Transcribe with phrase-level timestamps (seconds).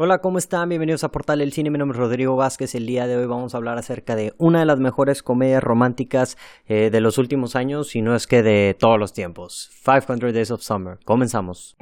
[0.00, 0.68] Hola, ¿cómo están?
[0.68, 1.70] Bienvenidos a Portal del Cine.
[1.72, 2.76] Mi nombre es Rodrigo Vázquez.
[2.76, 6.38] El día de hoy vamos a hablar acerca de una de las mejores comedias románticas
[6.68, 9.72] eh, de los últimos años, y no es que de todos los tiempos.
[9.84, 11.00] 500 Days of Summer.
[11.04, 11.76] Comenzamos.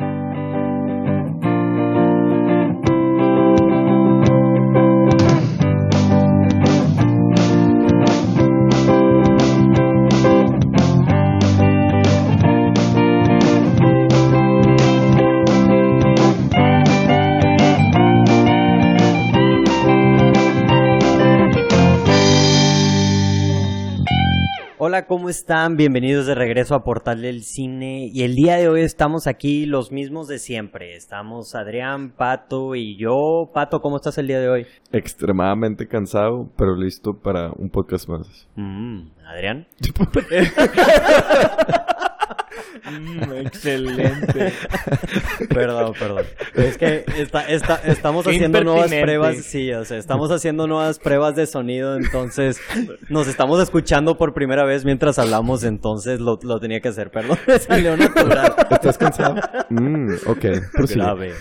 [25.27, 25.77] ¿Cómo están?
[25.77, 28.09] Bienvenidos de regreso a Portal del Cine.
[28.15, 30.95] Y el día de hoy estamos aquí los mismos de siempre.
[30.95, 33.51] Estamos Adrián, Pato y yo.
[33.53, 34.67] Pato, ¿cómo estás el día de hoy?
[34.93, 38.47] Extremadamente cansado, pero listo para un podcast más.
[38.55, 39.67] Mm, Adrián.
[42.91, 44.53] Mm, excelente.
[45.49, 46.25] Perdón, perdón.
[46.55, 51.35] Es que está, está, estamos haciendo nuevas pruebas, sí, o sea, estamos haciendo nuevas pruebas
[51.37, 52.61] de sonido, entonces
[53.09, 57.39] nos estamos escuchando por primera vez mientras hablamos, entonces lo, lo tenía que hacer, perdón,
[57.47, 58.55] me salió natural.
[58.71, 59.37] ¿Estás cansado?
[59.71, 60.45] Mm, ok.
[60.95, 61.33] Grave.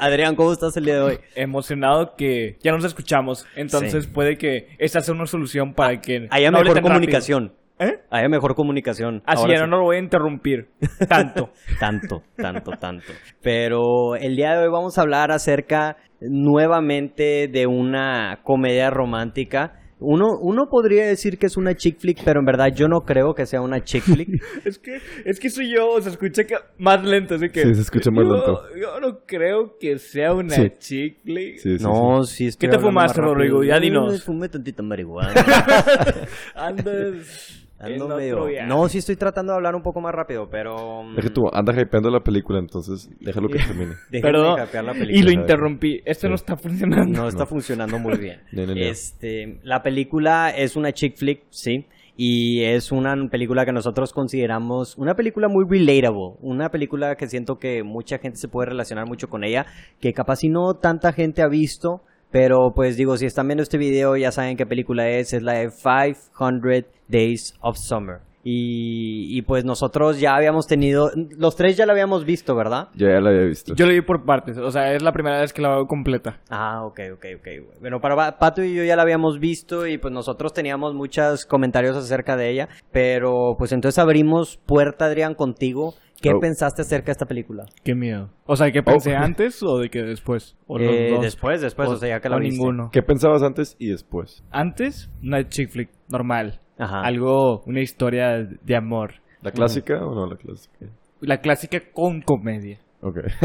[0.00, 1.18] Adrián, ¿cómo estás el día de hoy?
[1.34, 3.46] Emocionado que ya nos escuchamos.
[3.54, 4.10] Entonces Sí.
[4.12, 7.44] puede que esta sea una solución para que Haya no mejor comunicación.
[7.48, 7.67] rápido.
[7.80, 8.00] ¿Eh?
[8.10, 9.22] Haya mejor comunicación.
[9.24, 9.70] Así Ahora ya sí.
[9.70, 10.68] no lo voy a interrumpir
[11.08, 11.50] tanto.
[11.78, 13.12] Tanto, tanto, tanto.
[13.42, 19.74] Pero el día de hoy vamos a hablar acerca nuevamente de una comedia romántica.
[20.00, 23.34] Uno, uno podría decir que es una chick flick, pero en verdad yo no creo
[23.34, 24.28] que sea una chick flick.
[24.64, 27.80] es que es que soy yo, se escucha que- más lento, así que Sí, se
[27.80, 28.62] escucha más yo- lento.
[28.80, 30.70] Yo no creo que sea una Sí.
[30.78, 31.58] chick flick.
[31.58, 33.20] Sí, sí, no, sí estoy ¿Qué te fumaste.
[33.20, 33.64] Rodrigo?
[33.64, 34.22] Ya dinos.
[34.24, 35.32] Fumé tantita marihuana.
[36.54, 38.66] Andas Ando en medio- viaje.
[38.66, 41.02] No, sí estoy tratando de hablar un poco más rápido, pero...
[41.04, 41.16] mm, sí.
[41.16, 43.94] Deja tú, anda hypeando la película, entonces déjalo que termine.
[44.10, 44.58] Perdón.
[44.64, 45.22] hypear la Y película.
[45.24, 45.34] lo ¿sabes?
[45.40, 46.02] interrumpí.
[46.04, 46.28] Esto Sí.
[46.30, 47.22] no está funcionando.
[47.22, 48.40] No está funcionando muy bien.
[48.52, 48.80] No, no, no.
[48.80, 54.96] Este, la película es una chick flick, sí, y es una película que nosotros consideramos
[54.98, 59.28] una película muy relatable, una película que siento que mucha gente se puede relacionar mucho
[59.28, 59.66] con ella,
[60.00, 63.78] que capaz si no tanta gente ha visto, pero pues digo, si están viendo este
[63.78, 68.27] video ya saben qué película es, es la de 500 Days of Summer.
[68.50, 72.88] Y, y pues nosotros ya habíamos tenido, los tres ya la habíamos visto, ¿verdad?
[72.94, 73.74] Yo ya la había visto.
[73.74, 74.56] Yo lo vi por partes.
[74.56, 76.40] O sea, es la primera vez que la veo completa.
[76.48, 77.48] Ah, ok, ok, ok.
[77.80, 81.44] Bueno, para Pa- Pato y yo ya la habíamos visto y pues nosotros teníamos muchos
[81.44, 85.94] comentarios acerca de ella, pero pues entonces abrimos puerta, Adrián, contigo.
[86.20, 86.40] ¿Qué Oh.
[86.40, 87.66] pensaste acerca de esta película?
[87.84, 88.30] Qué miedo.
[88.46, 89.18] O sea, ¿qué pensé Oh.
[89.20, 90.56] antes o de que después?
[90.66, 91.22] O los Eh, dos.
[91.22, 92.56] después, después, o, sea, ya que la o viste.
[92.58, 92.88] ninguno.
[92.92, 94.42] ¿Qué pensabas antes y después?
[94.50, 96.60] Antes, una chick flick normal.
[96.78, 97.02] Ajá.
[97.02, 99.14] Algo, una historia de amor.
[99.42, 100.86] ¿La clásica o no la clásica?
[101.20, 102.78] La clásica con comedia.
[103.00, 103.18] Ok.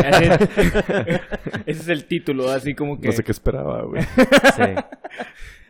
[1.65, 3.07] Ese, es el título, así como que...
[3.07, 4.03] No sé qué esperaba, güey.
[4.55, 4.63] Sí.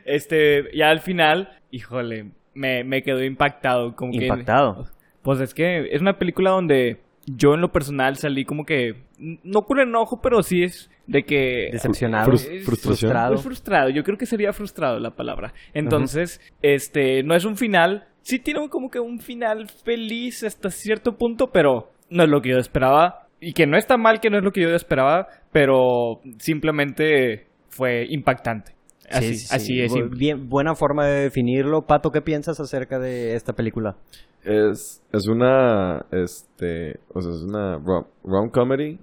[0.06, 3.96] Este, ya al final, híjole, me, me quedó impactado.
[3.96, 4.88] Como que, Impactado.
[5.22, 9.62] Pues es que es una película donde yo en lo personal salí como que, no
[9.62, 11.70] con enojo, pero sí es de que...
[11.72, 12.32] Decepcionado.
[12.32, 13.10] Frus- frustración.
[13.12, 13.30] frustrado.
[13.34, 15.54] Pues frustrado, yo creo que sería frustrado la palabra.
[15.74, 21.16] Entonces, este, no es un final, sí tiene como que un final feliz hasta cierto
[21.18, 23.20] punto, pero no es lo que yo esperaba.
[23.40, 28.06] Y que no está mal que no es lo que yo esperaba, pero simplemente fue
[28.10, 28.74] impactante.
[29.10, 29.56] Así, Sí, sí, sí.
[29.56, 29.92] así es.
[29.94, 31.86] Bu- Bien, buena forma de definirlo.
[31.86, 33.96] Pato, ¿qué piensas acerca de esta película?
[34.44, 39.00] Es, es una, este, o sea, es una rom, rom comedy,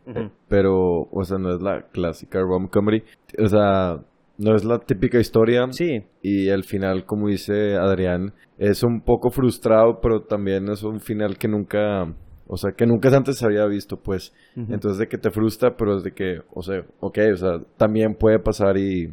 [0.49, 3.03] pero, o sea, no es la clásica rom comedy.
[3.39, 4.00] O sea,
[4.39, 5.66] no es la típica historia.
[5.71, 6.03] Sí.
[6.22, 11.39] Y al final, como dice Adrián, es un poco frustrado, pero también es un final
[11.39, 12.12] que nunca,
[12.47, 14.34] o sea, que nunca antes se había visto, pues.
[14.56, 18.15] Entonces, de que te frustra, pero es de que, o sea, ok, o sea, también
[18.15, 19.10] puede pasar y,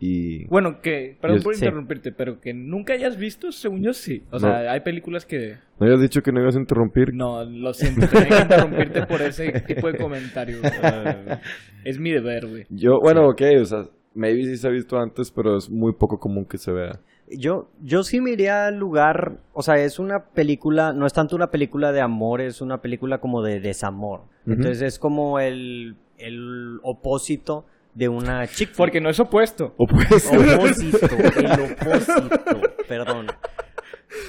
[0.00, 0.46] y...
[0.46, 1.64] Bueno, que, perdón por Sí.
[1.64, 4.24] interrumpirte, pero que nunca hayas visto, según yo sí.
[4.30, 5.58] O sea, hay películas que...
[5.78, 7.12] ¿No habías dicho que no ibas a interrumpir?
[7.14, 10.60] No, lo siento, tenía que interrumpirte por ese tipo de comentarios.
[10.80, 11.36] Uh,
[11.84, 12.66] es mi deber, güey.
[12.70, 13.84] Yo, bueno, ok, o sea,
[14.14, 16.98] maybe sí se ha visto antes, pero es muy poco común que se vea.
[17.28, 21.36] Yo, yo sí me iría al lugar, o sea, es una película, no es tanto
[21.36, 24.22] una película de amor, es una película como de desamor.
[24.46, 27.66] Entonces es como el, el opósito
[28.00, 28.70] de una chick.
[28.74, 29.74] Porque no es opuesto.
[29.76, 30.26] O pues...
[30.32, 31.06] Opósito,
[31.36, 33.26] el opósito, perdón.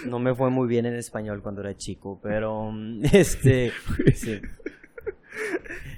[0.06, 3.72] No me fue muy bien en español cuando era chico, pero mm, este,
[4.14, 4.42] sí.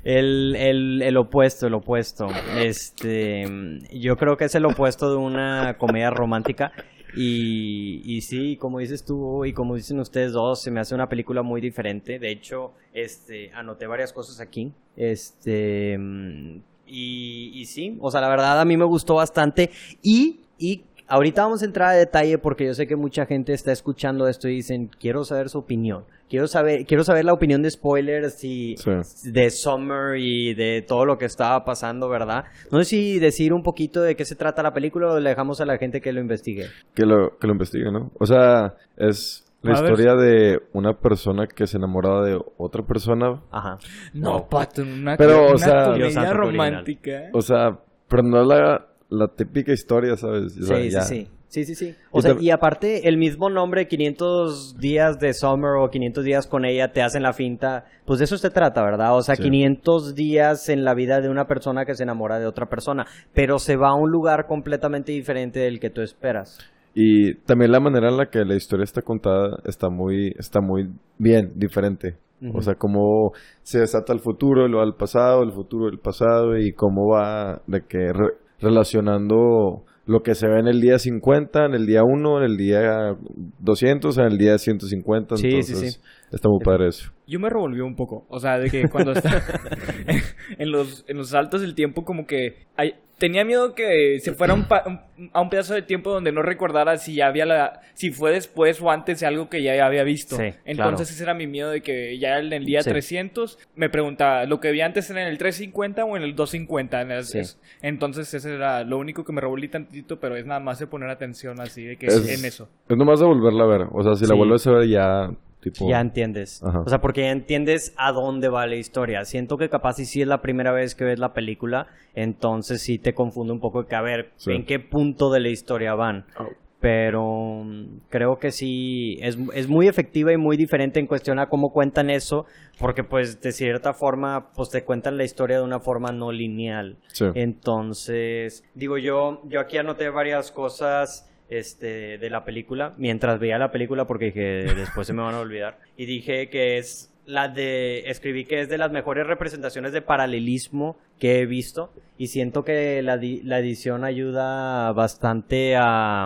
[0.04, 2.28] El, el, el opuesto, el opuesto.
[2.60, 6.72] Este, mm, yo creo que es el opuesto de una comedia romántica.
[7.16, 11.10] Y, y sí, como dices tú y como dicen ustedes dos, se me hace una
[11.10, 12.20] película muy diferente.
[12.20, 14.72] De hecho, este, anoté varias cosas aquí.
[14.96, 19.69] Este, mm, y, y sí, o sea, la verdad a mí me gustó bastante
[20.01, 23.71] y, y ahorita vamos a entrar a detalle porque yo sé que mucha gente está
[23.71, 26.06] escuchando esto y dicen, quiero saber su opinión.
[26.30, 29.30] Quiero saber, quiero saber la opinión de spoilers y Sí.
[29.31, 32.45] de Summer y de todo lo que estaba pasando, ¿verdad?
[32.71, 35.62] No sé si decir un poquito de qué se trata la película o le dejamos
[35.62, 36.68] a la gente que lo investigue.
[36.95, 38.09] Que lo, que lo investigue, ¿no?
[38.19, 39.92] O sea, es la A ver.
[39.92, 43.42] historia de una persona que se enamora de otra persona.
[43.51, 43.77] Ajá.
[44.13, 47.21] No, pato, una, Pero, o una sea- comedia romántica.
[47.33, 50.57] O sea, pero no es la, la típica historia, ¿sabes?
[50.60, 51.01] O sea, Sí, ya.
[51.01, 51.30] sí, sí.
[51.48, 51.95] Sí, sí, sí.
[52.10, 56.48] O Y sea, y aparte, el mismo nombre, 500 días de Summer o 500 días
[56.48, 57.86] con ella, te hacen la finta.
[58.06, 59.15] Pues de eso se trata, ¿verdad?
[59.15, 59.44] O sea, Sí.
[59.44, 63.06] 500 días en la vida de una persona que se enamora de otra persona.
[63.36, 66.57] Pero se va a un lugar completamente diferente del que tú esperas.
[66.95, 70.90] Y también la manera en la que la historia está contada está muy, está muy
[71.18, 72.18] bien, diferente.
[72.54, 73.31] O sea, cómo
[73.62, 77.81] se desata el futuro, lo al pasado, el futuro del pasado y cómo va de
[77.88, 82.40] que re- relacionando lo que se ve en el día 50, en el día 1,
[82.40, 83.16] en el día
[83.60, 85.38] 200, en el día 150.
[85.38, 86.00] Sí, sí, sí.
[86.33, 87.12] Está muy padre eso.
[87.27, 88.25] Yo me revolvió un poco.
[88.30, 89.30] O sea, de que cuando está
[90.57, 94.53] en, los, en los saltos del tiempo, como que hay- tenía miedo que se fuera
[94.53, 97.80] un pa- un- a un pedazo de tiempo donde no recordara si ya había la,
[97.94, 100.35] si fue después o antes de algo que ya había visto.
[100.35, 101.01] Sí, Entonces claro.
[101.03, 102.89] ese era mi miedo de que ya en el día Sí.
[102.89, 107.01] 300 me preguntaba, ¿lo que vi antes era en el 350 o en el 250?
[107.01, 107.39] En el- Sí.
[107.39, 110.88] es- Entonces ese era lo único que me revolví tantito, pero es nada más de
[110.88, 112.68] poner atención así, de que Es- en eso.
[112.89, 113.88] Es nomás de volverla a ver.
[113.94, 115.29] O sea, si la vuelves a ver ya,
[115.63, 115.89] tipo...
[115.89, 116.62] Ya entiendes.
[116.63, 116.81] Ajá.
[116.81, 119.25] O sea, porque ya entiendes a dónde va la historia.
[119.25, 123.00] Siento que capaz si sí es la primera vez que ves la película, entonces sí
[123.00, 124.51] te confunde un poco de que a ver Sí.
[124.51, 126.25] en qué punto de la historia van.
[126.38, 126.50] Oh.
[126.80, 131.48] Pero mm, creo que sí es, es muy efectiva y muy diferente en cuestión a
[131.48, 132.45] cómo cuentan eso,
[132.77, 136.98] porque pues de cierta forma pues te cuentan la historia de una forma no lineal.
[137.13, 137.25] Sí.
[137.36, 143.72] Entonces, digo yo, yo aquí anoté varias cosas este, de la película, mientras veía la
[143.72, 144.42] película, porque dije,
[144.75, 145.78] después se me van a olvidar.
[145.98, 150.98] Y dije que es la de, escribí que es de las mejores representaciones de paralelismo
[151.19, 151.92] que he visto.
[152.18, 156.25] Y siento que la, la edición ayuda bastante a,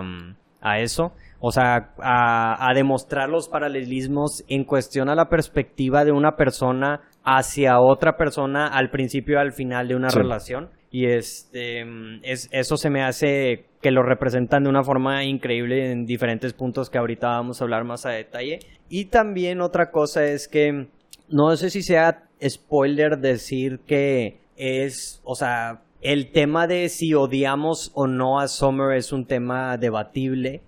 [0.62, 1.14] a eso.
[1.40, 7.02] O sea, a, a demostrar los paralelismos en cuestión a la perspectiva de una persona
[7.24, 10.18] hacia otra persona al principio y al final de una Sí.
[10.18, 10.70] relación.
[10.90, 11.86] Y este
[12.24, 16.90] es, eso se me hace que lo representan de una forma increíble en diferentes puntos
[16.90, 18.60] que ahorita vamos a hablar más a detalle.
[18.90, 20.88] Y también otra cosa es que
[21.30, 27.92] no sé si sea spoiler decir que es, o sea, el tema de si odiamos
[27.94, 30.62] o no a Summer es un tema debatible.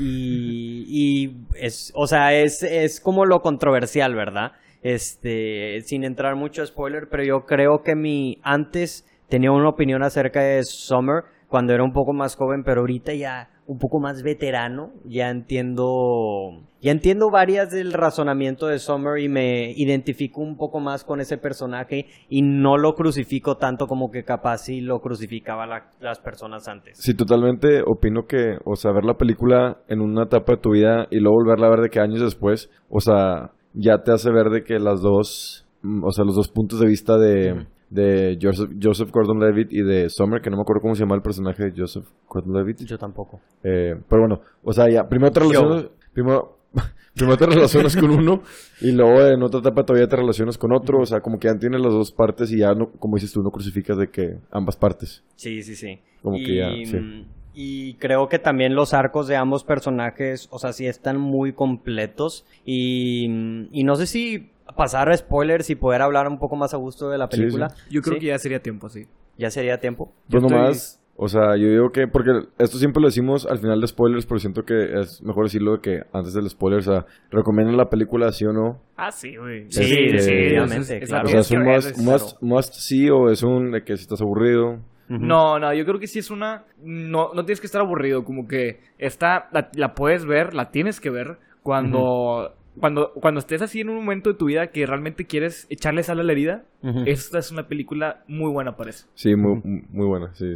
[0.00, 4.52] Y, y es, o sea, es, es como lo controversial, ¿verdad?
[4.82, 10.02] Este, sin entrar mucho a spoiler, pero yo creo que mi, antes tenía una opinión
[10.02, 14.22] acerca de Summer cuando era un poco más joven, pero ahorita ya un poco más
[14.22, 20.80] veterano, ya entiendo, ya entiendo varias del razonamiento de Summer y me identifico un poco
[20.80, 25.66] más con ese personaje y no lo crucifico tanto como que capaz si lo crucificaba
[25.66, 26.98] la- las personas antes.
[26.98, 31.06] Sí, totalmente opino que, o sea, ver la película en una etapa de tu vida
[31.10, 34.50] y luego volverla a ver de que años después, o sea, ya te hace ver
[34.50, 37.66] de que las dos, mm, o sea, los dos puntos de vista de.
[37.90, 41.22] De Joseph, Joseph Gordon-Levitt y de Summer, que no me acuerdo cómo se llama el
[41.22, 42.80] personaje de Joseph Gordon-Levitt.
[42.84, 43.40] Yo tampoco.
[43.62, 46.58] Eh, pero bueno, o sea, ya, primero te relacionas, primero,
[47.14, 48.42] primero te relacionas con uno
[48.80, 51.58] y luego en otra etapa todavía te relacionas con otro, o sea, como que ya
[51.58, 54.76] tienes las dos partes y ya, no, como dices tú, no crucificas de que ambas
[54.76, 55.22] partes.
[55.36, 56.00] Sí, sí, sí.
[56.22, 56.96] Como y, que ya, sí.
[56.96, 57.24] mm,
[57.58, 62.44] y creo que también los arcos de ambos personajes, o sea, sí están muy completos.
[62.66, 66.74] Y, mm, y no sé si pasar a spoilers y poder hablar un poco más
[66.74, 67.68] a gusto de la Sí, película.
[67.90, 68.20] Yo creo ¿Sí?
[68.20, 69.06] que ya sería tiempo, sí.
[69.38, 70.06] ya sería tiempo.
[70.06, 73.58] Pues Yo estoy- nomás, o sea, yo digo que, porque esto siempre lo decimos al
[73.58, 77.06] final de spoilers, pero siento que es mejor decirlo que antes del spoiler, o sea,
[77.30, 78.80] recomiendan la película sí o no.
[78.96, 79.64] Ah, sí, güey.
[79.70, 81.24] Sí, sí, definitivamente, claro.
[81.26, 84.20] O sea, es un must, must, must sí o es un de que si estás
[84.20, 84.78] aburrido.
[85.08, 86.64] No, no, yo creo que sí es una...
[86.82, 89.48] No, no tienes que estar aburrido, como que está...
[89.52, 92.54] La, la puedes ver, la tienes que ver cuando...
[92.80, 96.20] Cuando, cuando estés así en un momento de tu vida que realmente quieres echarle sal
[96.20, 97.04] a la herida, Ujú.
[97.06, 99.06] esta es una película muy buena para eso.
[99.14, 100.54] Sí, muy, muy buena, sí.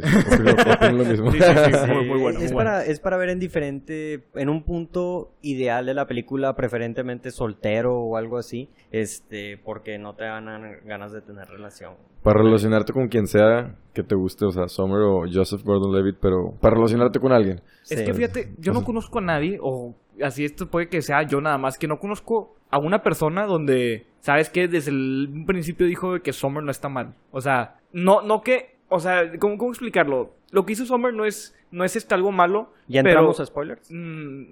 [2.41, 7.31] Es, para, es para ver en diferente, en un punto ideal de la película, preferentemente
[7.31, 10.45] soltero o algo así, este, porque no te dan
[10.85, 11.93] ganas de tener relación.
[12.23, 16.53] Para relacionarte con quien sea que te guste, o sea, Summer o Joseph Gordon-Levitt, pero
[16.61, 17.61] para relacionarte con alguien.
[17.89, 18.05] Es Sí.
[18.05, 21.57] que fíjate, yo no conozco a nadie, o así esto puede que sea yo nada
[21.57, 26.33] más, que no conozco a una persona donde, ¿sabes que Desde el principio dijo que
[26.33, 27.13] Summer no está mal.
[27.31, 30.33] O sea, no, no que o sea, ¿cómo, ¿cómo explicarlo?
[30.51, 32.73] Lo que hizo Summer no es, no es este algo malo.
[32.87, 33.89] ¿Ya pero, entramos a spoilers?
[33.89, 34.43] mm,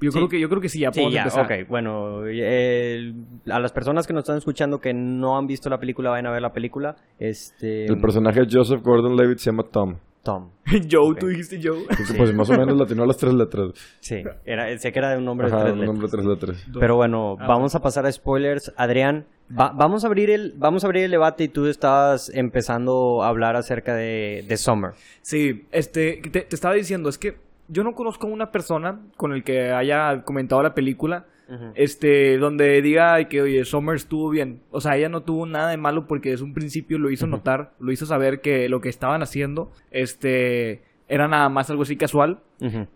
[0.00, 0.18] yo, Sí.
[0.18, 1.44] creo que, yo creo que sí, ya Sí, podemos ya, empezar.
[1.44, 1.68] ok.
[1.68, 3.12] Bueno, eh,
[3.50, 6.30] a las personas que nos están escuchando que no han visto la película, vayan a
[6.32, 6.96] ver la película.
[7.18, 7.84] Este...
[7.84, 9.96] El personaje de Joseph Gordon-Levitt se llama Tom.
[10.22, 10.50] Tom.
[10.90, 11.18] Joe, Ok.
[11.18, 11.80] tú dijiste Joe.
[11.90, 13.70] Entonces, Pues más o menos latino a las tres letras.
[14.00, 15.86] Sí, era, sé que era de un nombre de tres un letras.
[15.86, 16.66] nombre de tres letras.
[16.78, 18.72] Pero bueno, Ah, vamos a pasar a spoilers.
[18.76, 19.26] Adrián,
[19.58, 23.28] va- vamos a abrir el vamos a abrir el debate y tú estabas empezando a
[23.28, 24.92] hablar acerca de, de Summer.
[25.22, 27.38] Sí, este, te, te estaba diciendo, es que
[27.68, 31.26] yo no conozco a una persona con el que haya comentado la película,
[31.74, 34.60] este, donde diga que, oye, Summer estuvo bien.
[34.70, 37.72] O sea, ella no tuvo nada de malo porque desde un principio lo hizo notar,
[37.78, 42.40] lo hizo saber que lo que estaban haciendo, este, era nada más algo así casual.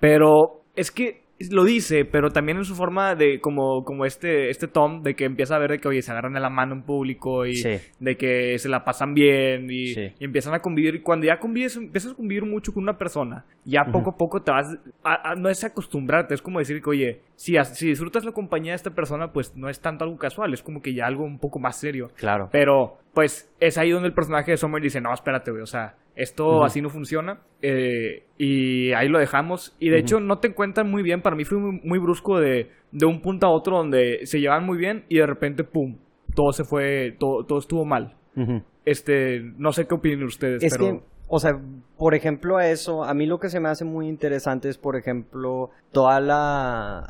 [0.00, 4.68] Pero es que lo dice, pero también en su forma de como, como este, este
[4.68, 6.82] Tom, de que empieza a ver de que, oye, se agarran de la mano en
[6.82, 7.78] público y Sí.
[8.00, 10.12] de que se la pasan bien y, Sí.
[10.18, 10.94] y empiezan a convivir.
[10.94, 14.40] Y cuando ya convives, empiezas a convivir mucho con una persona, ya poco a poco
[14.42, 18.24] te vas, a- a- no es acostumbrarte, es como decir que, oye, si, si disfrutas
[18.24, 21.06] la compañía de esta persona, pues no es tanto algo casual, es como que ya
[21.06, 22.10] algo un poco más serio.
[22.16, 22.48] Claro.
[22.50, 25.96] Pero, pues, es ahí donde el personaje de Summer dice, no, espérate, güey, o sea,
[26.16, 27.40] esto así no funciona.
[27.62, 29.74] eh, y ahí lo dejamos.
[29.78, 31.22] Y de hecho, no te encuentran muy bien.
[31.22, 34.64] Para mí fue muy, muy brusco de, de un punto a otro donde se llevan
[34.64, 35.96] muy bien y de repente, pum,
[36.34, 38.14] todo se fue, todo, todo estuvo mal.
[38.84, 40.98] Este, no sé qué opinan ustedes, Es pero...
[40.98, 41.58] que, o sea,
[41.96, 44.96] por ejemplo, a eso, a mí lo que se me hace muy interesante es, por
[44.96, 47.02] ejemplo, toda la...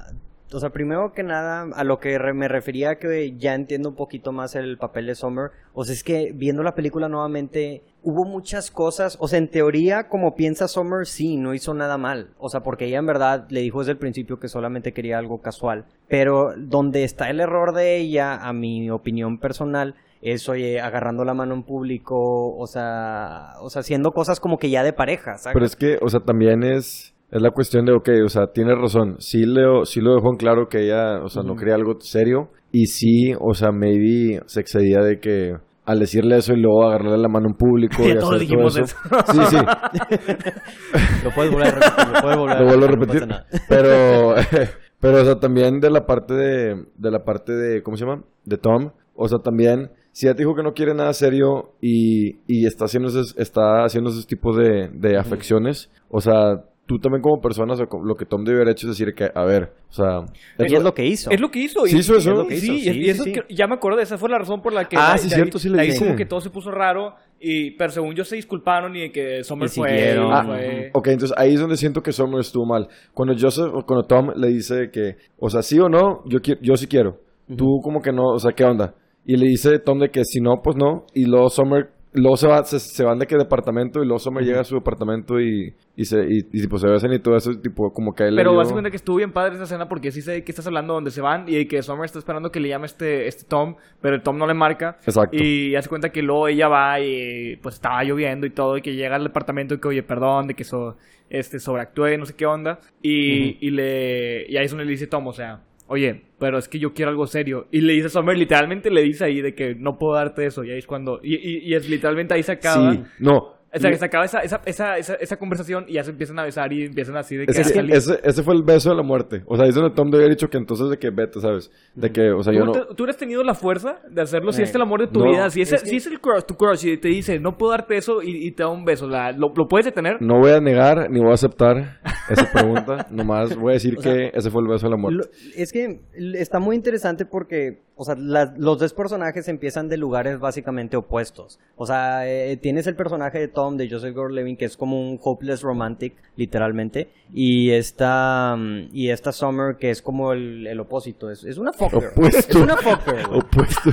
[0.53, 4.31] O sea, primero que nada, a lo que me refería que ya entiendo un poquito
[4.31, 5.51] más el papel de Summer.
[5.75, 9.17] O sea, es que viendo la película nuevamente, hubo muchas cosas.
[9.21, 12.31] O sea, en teoría, como piensa Summer, sí, no hizo nada mal.
[12.39, 15.41] O sea, porque ella en verdad le dijo desde el principio que solamente quería algo
[15.43, 15.87] casual.
[16.09, 21.35] Pero donde está el error de ella, a mi opinión personal, es, oye, agarrando la
[21.35, 25.55] mano en público, o sea, o sea, haciendo cosas como que ya de pareja, ¿sabes?
[25.55, 28.75] Pero es que, o sea, también es, es la cuestión de, ok, o sea, tiene
[28.75, 29.17] razón.
[29.19, 32.51] Sí, Leo, sí lo dejó en claro que ella, o sea, no quería algo serio.
[32.71, 35.55] Y sí, o sea, maybe se excedía de que
[35.87, 38.75] al decirle eso y luego agarrarle la mano en público y Ya todos hacer dijimos
[38.75, 38.97] todo eso.
[39.33, 39.57] Sí, sí,
[41.25, 43.27] Lo puedes volver a repetir, lo puedes volver a lo vuelvo a no repetir.
[43.29, 43.47] nada.
[43.69, 44.35] Pero,
[45.01, 48.23] pero, o sea, también de la parte de, de la parte de, ¿cómo se llama?
[48.45, 48.91] De Tom.
[49.15, 52.85] O sea, también, si ya te dijo que no quiere nada serio y, y está
[52.85, 57.73] haciendo esos, está haciendo esos tipos de, de afecciones, o sea, tú también como persona,
[57.73, 60.21] o sea, lo que Tom debe haber hecho es decir que, a ver, o sea...
[60.59, 61.31] Y es lo que hizo.
[61.31, 61.85] Es lo que hizo.
[61.87, 62.31] Sí y- hizo eso.
[62.31, 63.99] es lo que Sí, hizo, sí, y, y eso sí, es que- ya me acuerdo,
[64.01, 64.97] esa fue la razón por la que...
[64.99, 66.05] Ah, de- sí, de cierto, ahí- sí le de ahí dice.
[66.05, 67.73] como que todo se puso raro y...
[67.73, 70.17] Pero según yo se disculparon y de que Summer Y fue...
[70.31, 72.89] Ah, fue- Ok, entonces ahí es donde siento que Summer estuvo mal.
[73.13, 76.59] Cuando Joseph, o cuando Tom le dice que, o sea, sí o no, yo, qui-
[76.63, 77.19] yo sí quiero.
[77.57, 78.95] Tú como que no, o sea, ¿qué onda?
[79.25, 81.05] Y le dice Tom de que si no, pues no.
[81.15, 84.45] Y luego Summer, luego se, va, se, se van de qué departamento y luego Summer
[84.45, 87.51] llega a su departamento y, y, se, y, y, pues se besan y todo eso,
[87.61, 89.89] tipo, como que a él le Pero dio- básicamente que estuvo bien padre esa escena
[89.89, 92.51] porque sí sé de qué estás hablando donde se van y que Summer está esperando
[92.51, 94.97] que le llame este, este Tom, pero el Tom no le marca.
[95.07, 95.37] Exacto.
[95.37, 98.95] Y hace cuenta que luego ella va y pues estaba lloviendo y todo y que
[98.95, 100.97] llega al departamento y que oye, perdón, de que eso
[101.31, 102.79] este, sobreactué, no sé qué onda.
[103.03, 106.69] Y, y le y ahí es donde le dice Tom, o sea, oye, pero es
[106.69, 107.69] que yo quiero algo serio.
[107.71, 110.65] Y le dice Summer, literalmente le dice ahí de que no puedo darte eso.
[110.65, 111.21] Y ahí es cuando...
[111.23, 112.93] Y, y, y es literalmente ahí se acaba...
[112.93, 113.56] Sí, no.
[113.77, 116.39] O sea, que se acaba esa, esa, esa, esa, esa conversación y ya se empiezan
[116.39, 117.53] a besar y empiezan así de que...
[117.53, 119.43] Es ese, ese fue el beso de la muerte.
[119.47, 121.71] O sea, es donde Tom debe haber dicho que entonces de que vete, ¿sabes?
[121.95, 122.73] De que, o sea, yo ¿Tú, no...
[122.73, 125.21] te- tú hubieras tenido la fuerza de hacerlo si Eh, es el amor de tu
[125.21, 125.49] no, vida.
[125.51, 127.73] Si es, es que- si es el crush, tu crush y te dice, no puedo
[127.73, 129.07] darte eso y, y te da un beso.
[129.09, 130.17] la- ¿lo, ¿Lo puedes detener?
[130.21, 133.07] No voy a negar ni voy a aceptar esa pregunta.
[133.11, 135.19] Nomás voy a decir O sea, que ese fue el beso de la muerte.
[135.19, 136.01] Lo- es que
[136.35, 141.59] está muy interesante porque, o sea, las- los dos personajes empiezan de lugares básicamente opuestos.
[141.77, 145.19] O sea, eh, tienes el personaje de Tom, de Joseph Gordon-Levitt, que es como un
[145.23, 151.31] hopeless romantic, literalmente, y esta, mm, y esta Summer, que es como el, el opósito,
[151.31, 152.09] es, es una fucker.
[152.11, 152.59] Opuesto.
[152.59, 153.41] Es una fucker, güey.
[153.41, 153.91] Opuesto.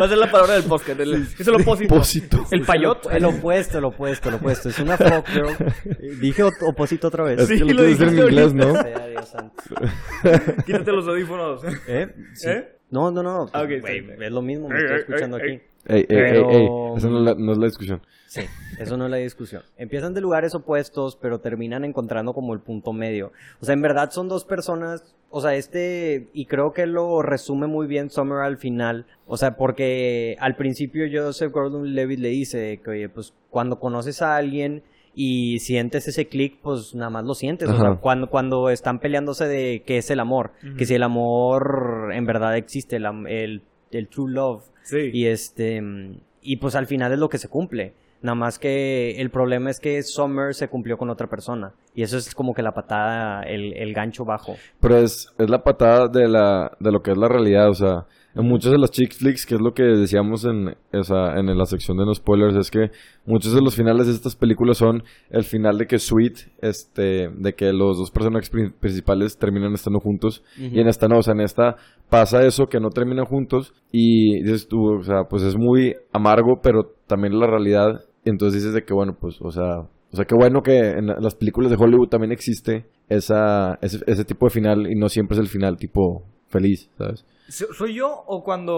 [0.00, 1.00] Va a ser la palabra del podcast.
[1.00, 1.94] el- es el opósito.
[1.94, 2.44] Opósito.
[2.50, 3.06] El payot.
[3.12, 4.68] El opuesto, el opuesto, el opuesto.
[4.68, 5.74] Es una fucker.
[6.20, 7.40] Dije op- opósito otra vez.
[7.40, 8.72] Es Sí, que lo lo en inglés, ¿no?
[8.74, 9.62] Sea Dios santo.
[10.66, 11.62] Quítate los audífonos.
[11.86, 12.08] ¿Eh?
[12.34, 12.48] Sí.
[12.48, 12.68] ¿Eh?
[12.90, 13.50] No, no, no.
[13.66, 14.16] Bien.
[14.22, 15.46] es lo mismo, me estoy escuchando aquí.
[15.48, 15.62] ey.
[15.88, 16.68] Ey, ey, ey, Pero- ey.
[16.96, 18.00] Esa no es, la, no es la discusión.
[18.26, 18.42] Sí,
[18.78, 19.62] eso no es la discusión.
[19.76, 23.32] Empiezan de lugares opuestos, pero terminan encontrando como el punto medio.
[23.60, 27.66] O sea, en verdad son dos personas, o sea, este, y creo que lo resume
[27.68, 29.06] muy bien Summer al final.
[29.26, 34.36] O sea, porque al principio Joseph Gordon-Levitt le dice que, oye, pues cuando conoces a
[34.36, 34.82] alguien
[35.18, 37.70] y sientes ese click, pues nada más lo sientes.
[37.70, 37.80] O Ajá.
[37.80, 42.26] sea, cuando, cuando están peleándose de qué es el amor, que si el amor en
[42.26, 44.62] verdad existe, el, el, el true love.
[44.82, 45.10] Sí.
[45.12, 45.82] Y este
[46.42, 47.94] y pues al final es lo que se cumple.
[48.20, 51.72] Nada más que el problema es que Summer se cumplió con otra persona.
[51.94, 54.56] Y eso es como que la patada, el, el gancho bajo.
[54.80, 58.06] Pero es, es la patada de, la, de lo que es la realidad, o sea,
[58.36, 61.64] en muchas de las chick flicks, que es lo que decíamos en, esa, en la
[61.64, 62.90] sección de no spoilers, es que
[63.24, 67.54] muchos de los finales de estas películas son el final de que Sweet, este, de
[67.54, 71.32] que los dos personajes pri- principales terminan estando juntos, y en esta no, o sea,
[71.34, 71.76] en esta
[72.10, 76.60] pasa eso, que no terminan juntos, y dices tú, o sea, pues es muy amargo,
[76.62, 79.78] pero también la realidad, y entonces dices de que, bueno, pues, o sea,
[80.12, 83.98] o sea, qué bueno que en la- las películas de Hollywood también existe esa, ese,
[84.06, 87.24] ese tipo de final, y no siempre es el final tipo feliz, ¿sabes?
[87.48, 88.74] So- ¿Soy yo o cuando,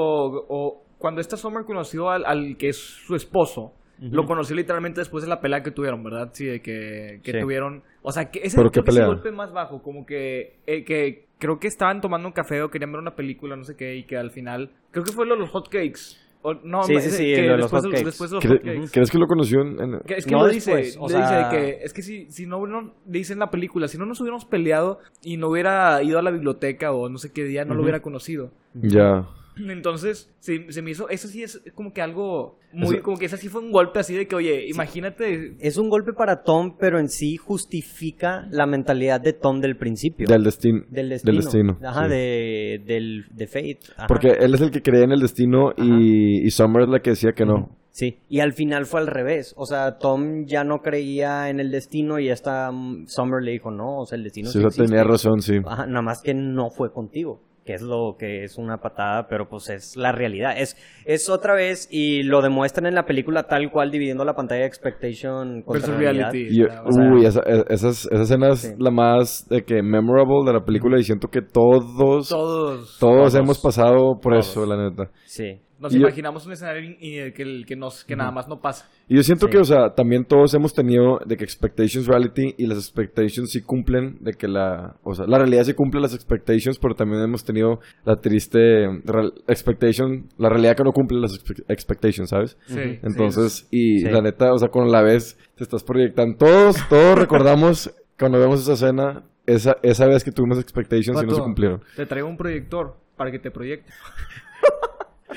[0.49, 3.73] o cuando esta Summer conoció al, al que es su esposo?
[4.01, 6.31] Lo conoció literalmente después de la pelea que tuvieron, ¿verdad?
[6.33, 7.41] Sí, de que, que Sí.
[7.41, 7.83] tuvieron...
[8.03, 9.07] O sea, que ese, ¿Pero qué creo que ese pelea?
[9.13, 12.93] golpe más bajo, como que, eh, que creo que estaban tomando un café o querían
[12.93, 14.71] ver una película, no sé qué, y que al final...
[14.93, 16.17] Creo que fue lo de los hotcakes.
[16.41, 18.91] O, no, Sí, sí, sí, que lo de los después, después de los ¿Cre- hotcakes.
[18.93, 20.01] ¿Crees que lo conoció en...?
[20.07, 22.31] es que No lo dice, después, o le dice de sea- que es que si,
[22.31, 26.01] si no, no dice en la película, si no nos hubiéramos peleado y no hubiera
[26.03, 28.51] ido a la biblioteca o no sé qué día, no lo hubiera conocido.
[28.75, 29.27] Ya.
[29.69, 33.27] Entonces, se, se me hizo, eso sí es como que algo muy, Eso- como que
[33.27, 36.77] ese sí fue un golpe así de que, oye, imagínate, Es un golpe para Tom,
[36.79, 40.27] pero en sí justifica la mentalidad de Tom del principio.
[40.29, 41.33] Del, destin del destino.
[41.33, 41.79] Del destino.
[41.83, 42.11] Ajá, sí.
[42.11, 43.79] de, del, de Fate.
[43.97, 44.07] Ajá.
[44.07, 47.11] Porque él es el que creía en el destino y, y Summer es la que
[47.11, 47.77] decía que no.
[47.91, 49.55] Sí, y al final fue al revés.
[49.57, 53.71] O sea, Tom ya no creía en el destino y esta mm, Summer le dijo,
[53.73, 54.87] no, o sea, el destino Sí, sí eso existe".
[54.87, 55.57] tenía razón, sí.
[55.67, 59.47] Ajá, nada más que no fue contigo, que es lo que es una patada, pero
[59.47, 60.55] pues es la realidad.
[60.57, 64.63] Es, es otra vez, y lo demuestran en la película tal cual, dividiendo la pantalla
[64.63, 66.47] de expectation contra reality.
[66.49, 68.69] Y- o sea, uy, esa, e- esa escena es Sí.
[68.79, 73.61] la más de que memorable de la película y siento que todos, todos, todos, hemos
[73.61, 74.49] pasado por Todos.
[74.51, 75.11] eso, la neta.
[75.27, 75.61] Sí.
[75.81, 78.49] Nos y yo- imaginamos un escenario y el que, el que, nos, que nada más
[78.49, 78.89] no pasa.
[79.09, 79.53] Y yo siento Sí.
[79.53, 83.63] que, o sea, también todos hemos tenido de que expectations reality y las expectations sí
[83.63, 87.45] cumplen, de que la, o sea, la realidad sí cumple las expectations, pero también hemos
[87.45, 88.59] tenido la triste
[89.05, 92.57] real- expectation, la realidad que no cumple las expe- expectations, ¿sabes?
[92.67, 92.99] Sí, sí.
[93.03, 94.05] Entonces, y Sí.
[94.11, 96.37] la neta, o sea, cuando la ves, te estás proyectando.
[96.39, 101.35] Todos, todos recordamos cuando vemos esa escena, esa, esa vez que tuvimos expectations y no
[101.35, 101.81] se cumplieron.
[101.97, 103.93] Te traigo un proyector para que te proyecte.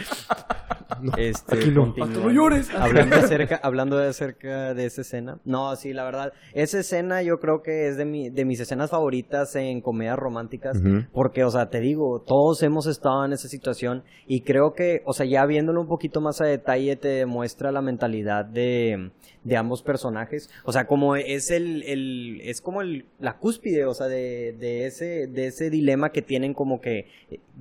[1.18, 1.94] Este, no.
[2.30, 2.70] llores.
[2.76, 5.40] Hablando acerca, hablando de acerca de esa escena.
[5.46, 6.34] No, sí, la verdad.
[6.54, 10.82] Esa escena yo creo que es de, mi, de mis escenas favoritas en comedias románticas.
[11.12, 14.04] Porque, o sea, te digo, todos hemos estado en esa situación.
[14.28, 17.82] Y creo que, o sea, ya viéndolo un poquito más a detalle, te demuestra la
[17.82, 19.12] mentalidad de,
[19.44, 20.50] de ambos personajes.
[20.66, 24.86] O sea, como es el, el es como el, la cúspide, o sea, de, de
[24.86, 27.08] ese, de ese dilema que tienen como que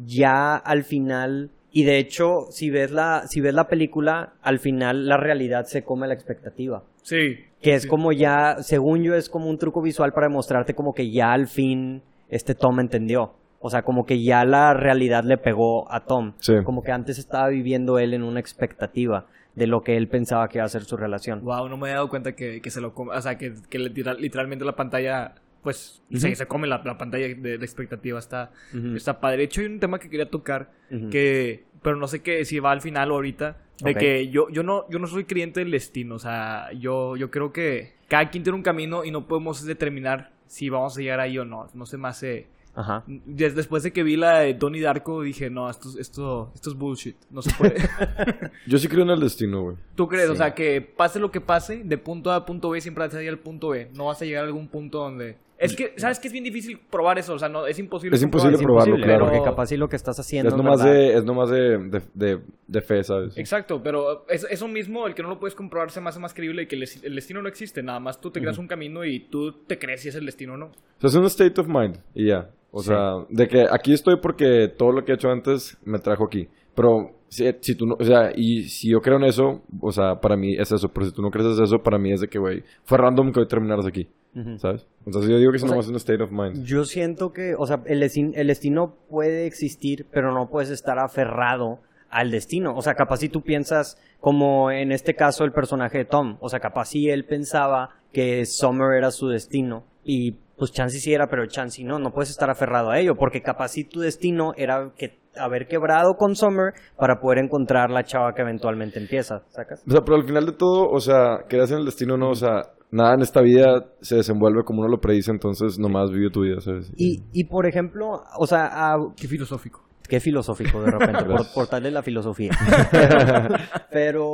[0.05, 5.07] ya al final y de hecho, si ves la, si ves la película, al final
[5.07, 6.83] la realidad se come la expectativa.
[7.03, 7.39] Sí.
[7.63, 7.89] Que es Sí.
[7.89, 11.47] como ya, según yo, es como un truco visual para demostrarte como que ya al
[11.47, 13.35] fin este Tom entendió.
[13.63, 16.33] O sea, como que ya la realidad le pegó a Tom.
[16.39, 16.55] Sí.
[16.65, 20.59] Como que antes estaba viviendo él en una expectativa de lo que él pensaba que
[20.59, 21.43] iba a ser su relación.
[21.45, 23.79] Wow, no me había dado cuenta que, que se lo come, o sea, que, que
[23.79, 28.51] literal- literalmente la pantalla, pues, se, se come la, la pantalla de, de expectativa, está,
[28.75, 28.97] Ujú.
[28.97, 29.39] está padre.
[29.39, 30.73] De hecho, hay un tema que quería tocar,
[31.11, 34.63] que, pero no sé qué, si va al final o ahorita, de que yo, yo
[34.63, 38.43] no, yo no soy creyente del destino, o sea, yo, yo creo que cada quien
[38.43, 41.87] tiene un camino y no podemos determinar si vamos a llegar ahí o no, no
[41.87, 42.49] se me hace...
[42.73, 43.03] Ajá.
[43.07, 47.17] Después de que vi la de Donnie Darko, dije, no, esto, esto, esto es bullshit,
[47.29, 47.75] no se puede.
[48.67, 49.77] Yo sí creo en el destino, güey.
[49.97, 50.31] ¿Tú crees?
[50.31, 53.15] O sea, que pase lo que pase, de punto A a punto B siempre vas
[53.15, 53.91] a llegar al punto B.
[53.95, 55.37] No vas a llegar a algún punto donde...
[55.61, 57.35] Es que, ¿sabes que Es bien difícil probar eso.
[57.35, 58.17] O sea, no, es imposible.
[58.17, 58.85] Es imposible comprobar.
[58.87, 59.33] probarlo, Imposible, claro.
[59.33, 62.03] Porque capaz si lo que estás haciendo Es nomás, verdad- de, es nomás de, de,
[62.15, 63.37] de, de fe, ¿sabes?
[63.37, 66.33] Exacto, pero es, eso mismo, el que no lo puedes comprobar, se me hace más
[66.35, 67.83] creíble que el, el destino no existe.
[67.83, 70.55] Nada más tú te creas un camino y tú te crees si es el destino
[70.55, 70.67] o no.
[70.67, 72.51] O sea, es un state of mind y ya.
[72.73, 72.89] O Sí.
[72.89, 76.49] sea, de que aquí estoy porque todo lo que he hecho antes me trajo aquí.
[76.75, 80.21] Pero si, si tú no, o sea, y si yo creo en eso, o sea,
[80.21, 80.89] para mí es eso.
[80.89, 83.33] Pero si tú no crees en eso, para mí es de que, güey, fue random
[83.33, 84.09] que hoy terminaras aquí,
[84.59, 84.87] ¿sabes?
[85.07, 86.65] Entonces yo digo que es O sea, nomás un state of mind.
[86.65, 91.81] Yo siento que, o sea, el, el destino puede existir, pero no puedes estar aferrado
[92.11, 92.77] al destino.
[92.77, 96.49] O sea, capaz si tú piensas, como en este caso el personaje de Tom, o
[96.49, 101.29] sea, capaz si él pensaba que Summer era su destino y pues chance sí era,
[101.29, 104.93] pero chance no, no puedes estar aferrado a ello, porque capaz si tu destino era
[104.97, 109.83] que haber quebrado con Summer para poder encontrar la chava que eventualmente empieza, ¿sacas?
[109.87, 112.35] O sea, pero al final de todo, o sea, creas en el destino, no, o
[112.35, 116.43] sea, nada en esta vida se desenvuelve como uno lo predice, entonces nomás vive tu
[116.43, 116.93] vida, ¿sabes?
[116.97, 119.83] Y, y por ejemplo, o sea, a- Qué filosófico.
[120.09, 122.51] Qué filosófico de repente, por, por tal de la filosofía.
[123.91, 124.27] Pero,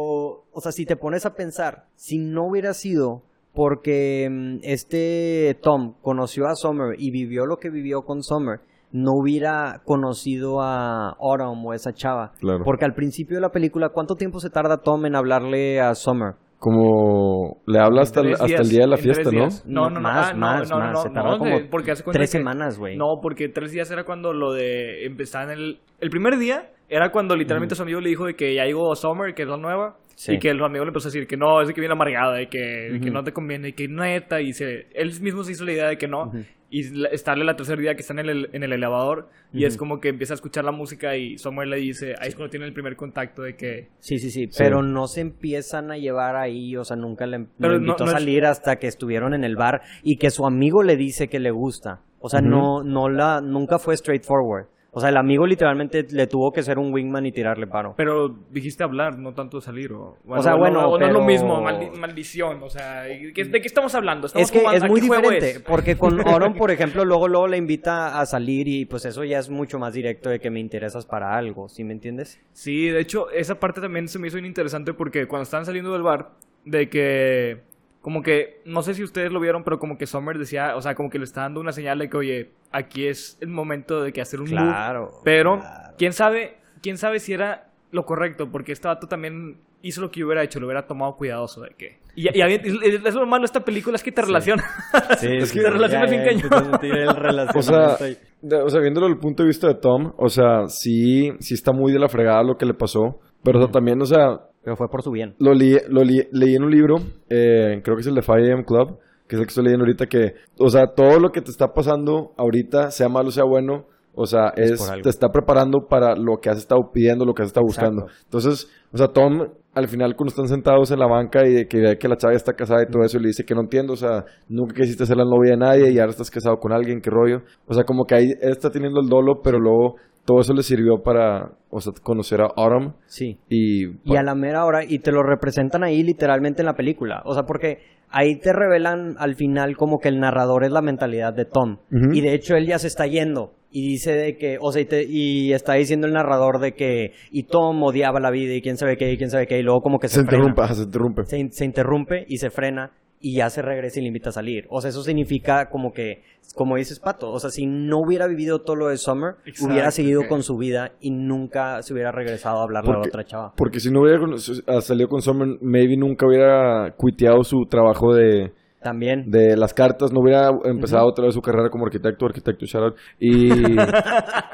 [0.50, 5.94] o sea, si te pones a pensar, si no hubiera sido porque mm, este Tom
[6.02, 8.60] conoció a Summer y vivió lo que vivió con Summer,
[8.92, 12.32] no hubiera conocido a Autumn o esa chava.
[12.40, 12.64] Claro.
[12.64, 16.34] Porque al principio de la película, ¿cuánto tiempo se tarda Tom en hablarle a Summer?
[16.58, 19.48] Como le habla hasta, el, hasta el día de la fiesta, ¿no?
[19.66, 21.56] No, no, no, Más, ah, no, más, no, más, no, se no, tardó no, como
[21.70, 22.96] porque hace tres que- semanas, güey.
[22.96, 25.80] No, porque tres días era cuando lo de empezar en el...
[26.00, 29.34] El primer día era cuando literalmente su amigo le dijo de que ya llegó Summer,
[29.34, 29.96] que es la nueva.
[30.16, 30.32] Sí.
[30.32, 32.34] Y que el amigo le empezó a decir que no, es de que viene amargada,
[32.34, 35.72] de que, no te conviene, y que neta, y se, él mismo se hizo la
[35.72, 36.24] idea de que no.
[36.28, 36.38] Ujú.
[36.70, 39.76] Y la- estarle la tercer día que están en el, en el elevador, y es
[39.76, 42.64] como que empieza a escuchar la música y Summer le dice, ahí es cuando tiene
[42.66, 43.88] el primer contacto de que...
[44.00, 44.54] Sí, sí, sí, Sí.
[44.58, 48.10] pero no se empiezan a llevar ahí, o sea, nunca le Pero lo invitó no
[48.10, 51.28] a es- salir hasta que estuvieron en el bar y que su amigo le dice
[51.28, 52.00] que le gusta.
[52.20, 54.66] O sea, no, no la, nunca fue straightforward.
[54.96, 57.92] O sea, el amigo literalmente le tuvo que ser un wingman y tirarle paro.
[57.98, 60.16] Pero dijiste hablar, no tanto salir, o...
[60.26, 63.02] O sea, bueno, no, no es lo mismo, maldi- maldición, o sea,
[63.34, 64.26] ¿qué- ¿de qué estamos hablando?
[64.26, 64.84] ¿Estamos Es que jugando?
[64.86, 65.62] es muy ¿A qué juego diferente, es?
[65.64, 69.38] porque con Oron, por ejemplo, luego luego le invita a salir y pues eso ya
[69.38, 72.40] es mucho más directo de que me interesas para algo, ¿sí me entiendes?
[72.54, 76.00] Sí, de hecho, esa parte también se me hizo interesante porque cuando estaban saliendo del
[76.04, 76.30] bar,
[76.64, 77.60] de que,
[78.06, 80.94] como que, no sé si ustedes lo vieron, pero como que Summer decía, o sea,
[80.94, 84.12] como que le está dando una señal de que, oye, aquí es el momento de
[84.12, 84.62] que hacer un move.
[84.62, 85.10] Claro.
[85.24, 85.94] Pero, claro.
[85.98, 90.20] quién sabe, quién sabe si era lo correcto, porque este vato también hizo lo que
[90.20, 91.98] yo hubiera hecho, lo hubiera tomado cuidadoso de que.
[92.14, 94.62] Y, es lo malo de esta película, es que te relaciona.
[95.18, 96.78] Sí, Es que se relaciona bien cañón.
[97.56, 97.96] O sea,
[98.40, 101.54] de- o sea, viéndolo desde el punto de vista de Tom, o sea, sí, sí
[101.54, 103.18] está muy de la fregada lo que le pasó.
[103.42, 105.36] Pero o sea, también, o sea, Pero fue por su bien.
[105.38, 106.96] lo, li- lo li- leí en un libro,
[107.30, 108.98] eh, creo que es el de 5am Club,
[109.28, 111.68] que es el que estoy leyendo ahorita, que, o sea, todo lo que te está
[111.68, 113.84] pasando ahorita, sea malo, sea bueno,
[114.18, 117.48] o sea, Es te está preparando para lo que has estado pidiendo, lo que has
[117.48, 118.06] estado buscando.
[118.24, 121.78] Entonces, o sea, Tom, al final, cuando están sentados en la banca y de que
[121.80, 123.96] ve que la chava está casada y todo eso, le dice que no entiendo, o
[123.96, 127.10] sea, nunca quisiste ser la novia de nadie y ahora estás casado con alguien, qué
[127.10, 127.42] rollo.
[127.68, 129.96] O sea, como que ahí está teniendo el dolo, pero luego
[130.26, 133.38] todo eso le sirvió para, o sea, conocer a Autumn Sí.
[133.48, 133.86] y...
[134.04, 137.22] Y a la mera hora, y te lo representan ahí literalmente en la película.
[137.24, 137.78] O sea, porque
[138.10, 141.78] ahí te revelan al final como que el narrador es la mentalidad de Tom.
[142.12, 143.52] Y de hecho él ya se está yendo.
[143.70, 147.12] Y dice de que, o sea, y, te- y está diciendo el narrador de que,
[147.30, 149.80] y Tom odiaba la vida y quién sabe qué, y quién sabe qué, y luego
[149.82, 150.44] como que se, se frena.
[150.48, 151.24] interrumpe, se interrumpe.
[151.26, 154.32] Se, in- se interrumpe y se frena y ya se regresa y le invita a
[154.32, 154.66] salir.
[154.70, 156.22] O sea, eso significa como que,
[156.54, 159.90] como dices Pato, o sea, si no hubiera vivido todo lo de Summer, Exacto, hubiera
[159.90, 163.24] seguido con su vida y nunca se hubiera regresado a hablarle a la Porque- otra
[163.24, 163.52] chava.
[163.56, 164.20] Porque si no hubiera
[164.68, 168.52] ah, salido con Summer, maybe nunca hubiera cuiteado su trabajo de,
[168.86, 169.28] También.
[169.30, 172.96] de las cartas, no hubiera empezado otra vez su carrera como arquitecto, arquitecto, shout out.
[173.18, 173.52] Y,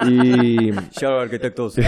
[0.08, 1.78] y, Shout out, arquitectos.
[1.78, 1.82] y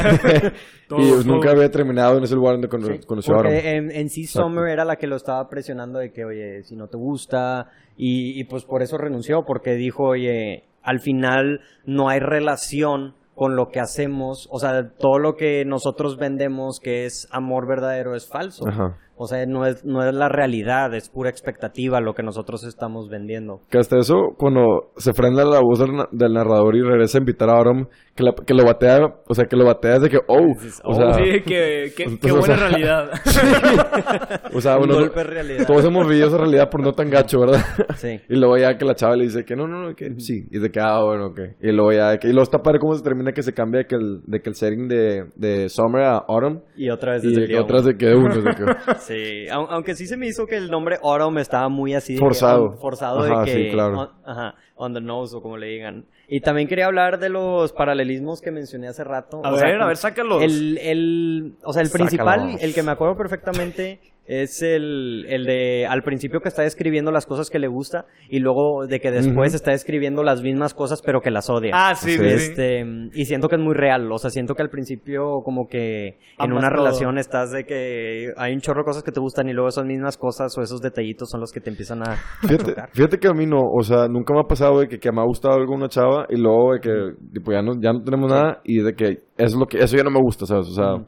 [0.88, 4.68] pues nunca había terminado en ese lugar donde cono- conoció a en, en sí Summer
[4.68, 8.44] era la que lo estaba presionando de que, oye, si no te gusta, y, y
[8.44, 13.80] pues por eso renunció, porque dijo, oye, al final no hay relación con lo que
[13.80, 18.68] hacemos, o sea, todo lo que nosotros vendemos que es amor verdadero es falso.
[18.68, 18.96] Ajá.
[19.16, 23.08] O sea, no es, no es la realidad, es pura expectativa lo que nosotros estamos
[23.08, 23.60] vendiendo.
[23.70, 27.48] Que hasta eso, cuando se frena la voz del, del narrador y regresa a invitar
[27.48, 28.98] a Aaron, que, la- que lo batea,
[29.28, 32.20] o sea, que lo batea de que, oh, o oh, sea, Sí, que, que, Entonces,
[32.22, 33.10] qué o buena sea- realidad.
[34.54, 35.66] o sea, bueno, golpe de realidad.
[35.66, 37.60] todos hemos vivido esa realidad por no tan gacho, ¿verdad?
[37.96, 38.20] Sí.
[38.28, 40.46] Y luego ya que la chava le dice que no, no, no, que sí.
[40.50, 41.40] Y de que, ah, bueno, ok.
[41.62, 43.80] Y luego ya, de que, y luego está padre cómo se termina que se cambia
[43.80, 46.62] de que el, de que el setting de, de Summer a Autumn.
[46.76, 47.92] Y otra vez Y desde de que otras uno.
[47.92, 48.34] de que de uno.
[48.34, 48.64] de que-
[49.06, 52.14] Sí, au- aunque sí se me hizo que el nombre Autumn estaba muy así.
[52.14, 52.72] de Forzado.
[52.78, 53.52] forzado Ajá, de que.
[53.52, 53.98] sí, claro.
[54.00, 56.06] on- ajá, on the nose o como le digan.
[56.28, 59.40] Y también quería hablar de los paralelismos que mencioné hace rato.
[59.44, 60.42] A O sea, ver, a ver, sácalos.
[60.42, 62.08] El, el, o sea, el Sácalos.
[62.10, 67.10] principal, el que me acuerdo perfectamente, es el, el de al principio que está describiendo
[67.12, 71.02] las cosas que le gusta y luego de que después está describiendo las mismas cosas
[71.04, 71.72] pero que las odia.
[71.74, 72.24] Ah, sí, Sí.
[72.24, 76.06] Este, y siento que es muy real, o sea, siento que al principio como que
[76.06, 76.78] en Amas una todo.
[76.78, 79.84] relación estás de que hay un chorro de cosas que te gustan y luego esas
[79.84, 83.32] mismas cosas o esos detallitos son los que te empiezan a, Fíjate, fíjate que a
[83.32, 85.88] mí no, o sea, nunca me ha pasado de que, que me ha gustado alguna
[85.88, 86.90] chava y luego de que,
[87.32, 89.96] tipo, ya no, ya no tenemos nada y de que eso es lo que, eso
[89.96, 90.68] ya no me gusta, ¿sabes?
[90.68, 91.06] O sea, Ujú.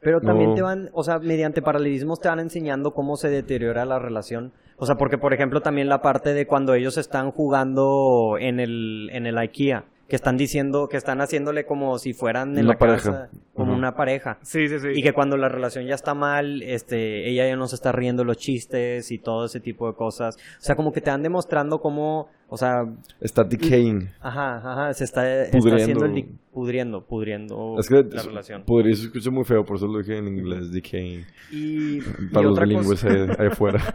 [0.00, 0.56] Pero también No.
[0.56, 4.52] te van, o sea, mediante paralelismos te van enseñando cómo se deteriora la relación.
[4.76, 9.10] O sea, porque por ejemplo también la parte de cuando ellos están jugando en el,
[9.12, 12.78] en el IKEA, que están diciendo, que están haciéndole como si fueran en Una la
[12.78, 12.96] pareja.
[13.12, 14.38] casa, como una pareja.
[14.42, 14.88] Sí, sí, sí.
[14.94, 18.24] Y que cuando la relación ya está mal, este, ella ya no se está riendo
[18.24, 20.36] los chistes y todo ese tipo de cosas.
[20.36, 22.82] O sea, como que te van demostrando cómo, o sea,
[23.20, 24.08] Está decaying.
[24.20, 25.82] ajá, ajá, se está, está Pudriendo.
[25.82, 28.64] haciendo el pudriendo, pudriendo Es que la relación.
[28.64, 31.24] podría se escucha muy feo, por eso lo dije en inglés, decaying.
[31.52, 32.00] Y, y
[32.32, 33.94] Para los otra bilingües cosa, ahí, ahí afuera.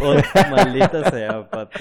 [0.00, 0.14] Oh,
[0.50, 1.78] maldita sea, Pato.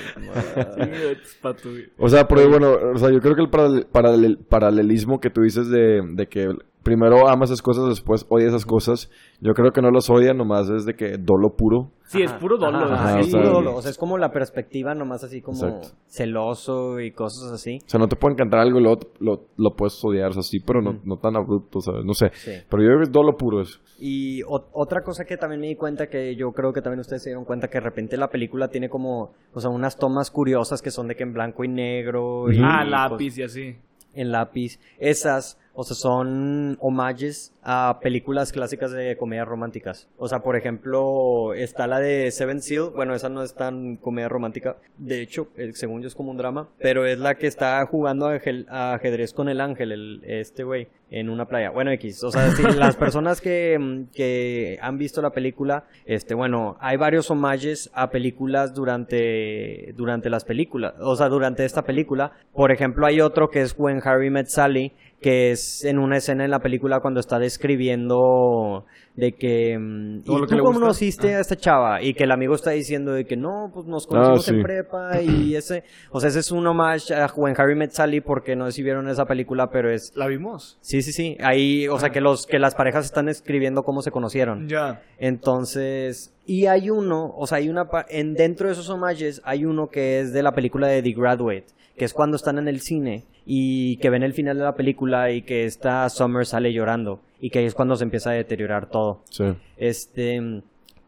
[1.42, 1.70] Pato.
[1.98, 5.42] O sea, pero bueno, o sea, yo creo que el paral- paral- paralelismo que tú
[5.42, 6.50] dices de, de que
[6.84, 10.70] primero amas esas cosas, después odias esas cosas, yo creo que no los odia, nomás
[10.70, 11.92] es de que dolo puro.
[12.14, 12.78] Sí, es puro dolo.
[12.78, 13.76] Ajá, Ajá, es o sea, puro dolo.
[13.76, 15.90] O sea, es como la perspectiva nomás así como Exacto.
[16.08, 17.80] celoso y cosas así.
[17.86, 20.44] O sea, no te puede encantar algo y luego lo, lo puedes odiar, o sea,
[20.44, 22.06] sí, pero no, no tan abrupto, ¿sabes?
[22.06, 22.32] No sé.
[22.34, 22.52] Sí.
[22.70, 23.80] Pero yo creo que es dolo puro eso.
[24.00, 27.24] Y o- otra cosa que también me di cuenta, que yo creo que también ustedes
[27.24, 30.82] se dieron cuenta, que de repente la película tiene como, o sea, unas tomas curiosas
[30.82, 32.52] que son de que en blanco y negro.
[32.52, 33.76] y, Ah, lápiz y así.
[34.14, 34.80] en lápiz.
[35.00, 40.08] Esas, o sea, son homages a películas clásicas de comedias románticas.
[40.18, 42.92] O sea, por ejemplo, está la de Seven Seal.
[42.96, 44.78] Bueno, esa no es tan comedia romántica.
[44.98, 46.70] De hecho, eh, según yo es como un drama.
[46.80, 51.30] Pero es la que está jugando a ajedrez con el ángel, el, este güey, en
[51.30, 51.72] una playa.
[51.72, 52.24] Bueno, X.
[52.24, 57.32] O sea, si las personas que, que han visto la película, este, bueno, hay varios
[57.32, 60.94] homages a películas durante, durante las películas.
[61.00, 62.34] O sea, durante esta película.
[62.54, 66.46] Por ejemplo, hay otro que es When Harry Met Sally, que es en una escena
[66.46, 70.58] en la película cuando está describiendo de que mm, ¿y que tú gusta?
[70.58, 74.06] conociste a esta chava y que el amigo está diciendo de que no pues nos
[74.08, 74.56] conocimos Ah, sí.
[74.58, 78.22] en prepa y ese o sea ese es un homage a When Harry Met Sally
[78.22, 80.78] porque no sé si vieron esa película pero es ¿La vimos?
[80.82, 84.12] sí sí sí ahí o sea que los que las parejas están escribiendo cómo se
[84.12, 85.02] conocieron Ya.
[85.20, 89.88] entonces, y hay uno, o sea, hay una, en dentro de esos homages hay uno
[89.90, 91.66] que es de la película de The Graduate,
[91.98, 95.32] que es cuando están en el cine y que ven el final de la película
[95.32, 98.90] y que esta Summer sale llorando y que ahí es cuando se empieza a deteriorar
[98.90, 99.22] todo.
[99.30, 99.56] Sí.
[99.78, 100.62] Este,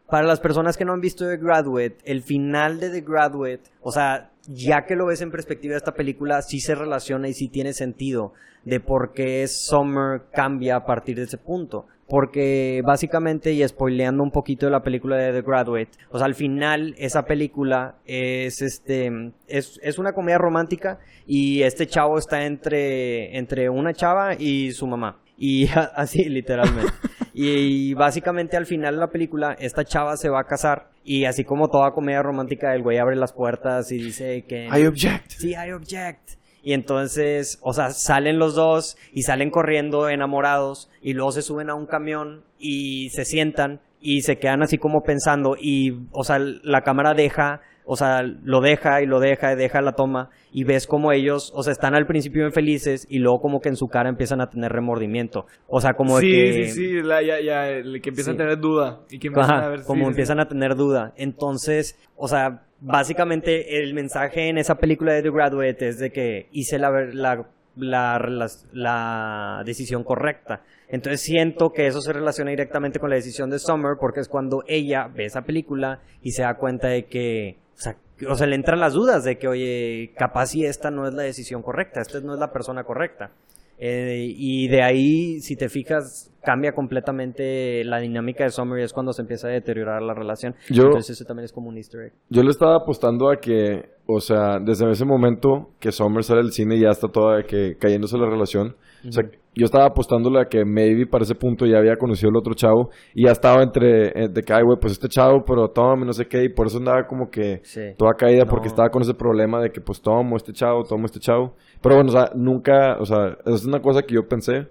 [0.08, 3.90] para las personas que no han visto The Graduate, el final de The Graduate, o
[3.90, 7.48] sea, ya que lo ves en perspectiva de esta película, sí se relaciona y sí
[7.48, 8.32] tiene sentido
[8.64, 11.86] de por qué Summer cambia a partir de ese punto.
[12.08, 16.34] Porque básicamente, y spoileando un poquito de la película de The Graduate, o sea, al
[16.34, 19.10] final esa película es este
[19.48, 24.86] es, es una comedia romántica y este chavo está entre, entre una chava y su
[24.86, 25.20] mamá.
[25.36, 26.92] Y así, literalmente.
[27.38, 30.88] Y, básicamente al final de la película, esta chava se va a casar.
[31.04, 34.68] Y así como toda comedia romántica, el güey abre las puertas y dice que...
[34.68, 35.32] I object.
[35.32, 36.30] Sí, I object.
[36.66, 41.70] Y entonces, o sea, salen los dos y salen corriendo enamorados y luego se suben
[41.70, 46.40] a un camión y se sientan y se quedan así como pensando y, o sea,
[46.40, 50.64] la cámara deja, o sea, lo deja y lo deja y deja la toma y
[50.64, 53.76] ves como ellos, o sea, están al principio bien felices y luego como que en
[53.76, 55.46] su cara empiezan a tener remordimiento.
[55.68, 56.64] O sea, como de que...
[56.64, 58.42] sí, sí, la, ya, ya, que empiezan Sí.
[58.42, 59.02] a tener duda.
[59.08, 61.12] Y que empiezan Ajá, a ver como sí, sí, empiezan a tener duda.
[61.16, 66.48] Entonces, o sea, básicamente el mensaje en esa película de The Graduate es de que
[66.52, 70.62] hice la, la decisión correcta.
[70.88, 74.62] Entonces siento que eso se relaciona directamente con la decisión de Summer porque es cuando
[74.68, 77.96] ella ve esa película y se da cuenta de que, o sea,
[78.28, 81.22] o sea, le entran las dudas de que, oye, capaz si esta no es la
[81.22, 83.30] decisión correcta, esta no es la persona correcta.
[83.78, 88.92] Eh, y de ahí, si te fijas, cambia completamente la dinámica de Summer y es
[88.92, 90.54] cuando se empieza a deteriorar la relación.
[90.70, 92.12] Yo- Entonces eso también es como un easter egg.
[92.30, 96.52] Yo le estaba apostando a que, o sea, desde ese momento que Summer sale del
[96.52, 98.76] cine ya está toda que cayéndose la relación.
[99.06, 99.24] O sea,
[99.56, 102.90] yo estaba apostándole a que maybe para ese punto ya había conocido al otro chavo
[103.14, 106.12] y ya estaba entre, eh, de que, ay, güey, pues este chavo, pero tómame, no
[106.12, 107.80] sé qué, y por eso andaba como que Sí.
[107.96, 108.72] toda caída porque No.
[108.72, 111.54] estaba con ese problema de que, pues, tomo este chavo, tomo este chavo.
[111.82, 114.66] Pero bueno, o sea, nunca, o sea, es una cosa que yo pensé.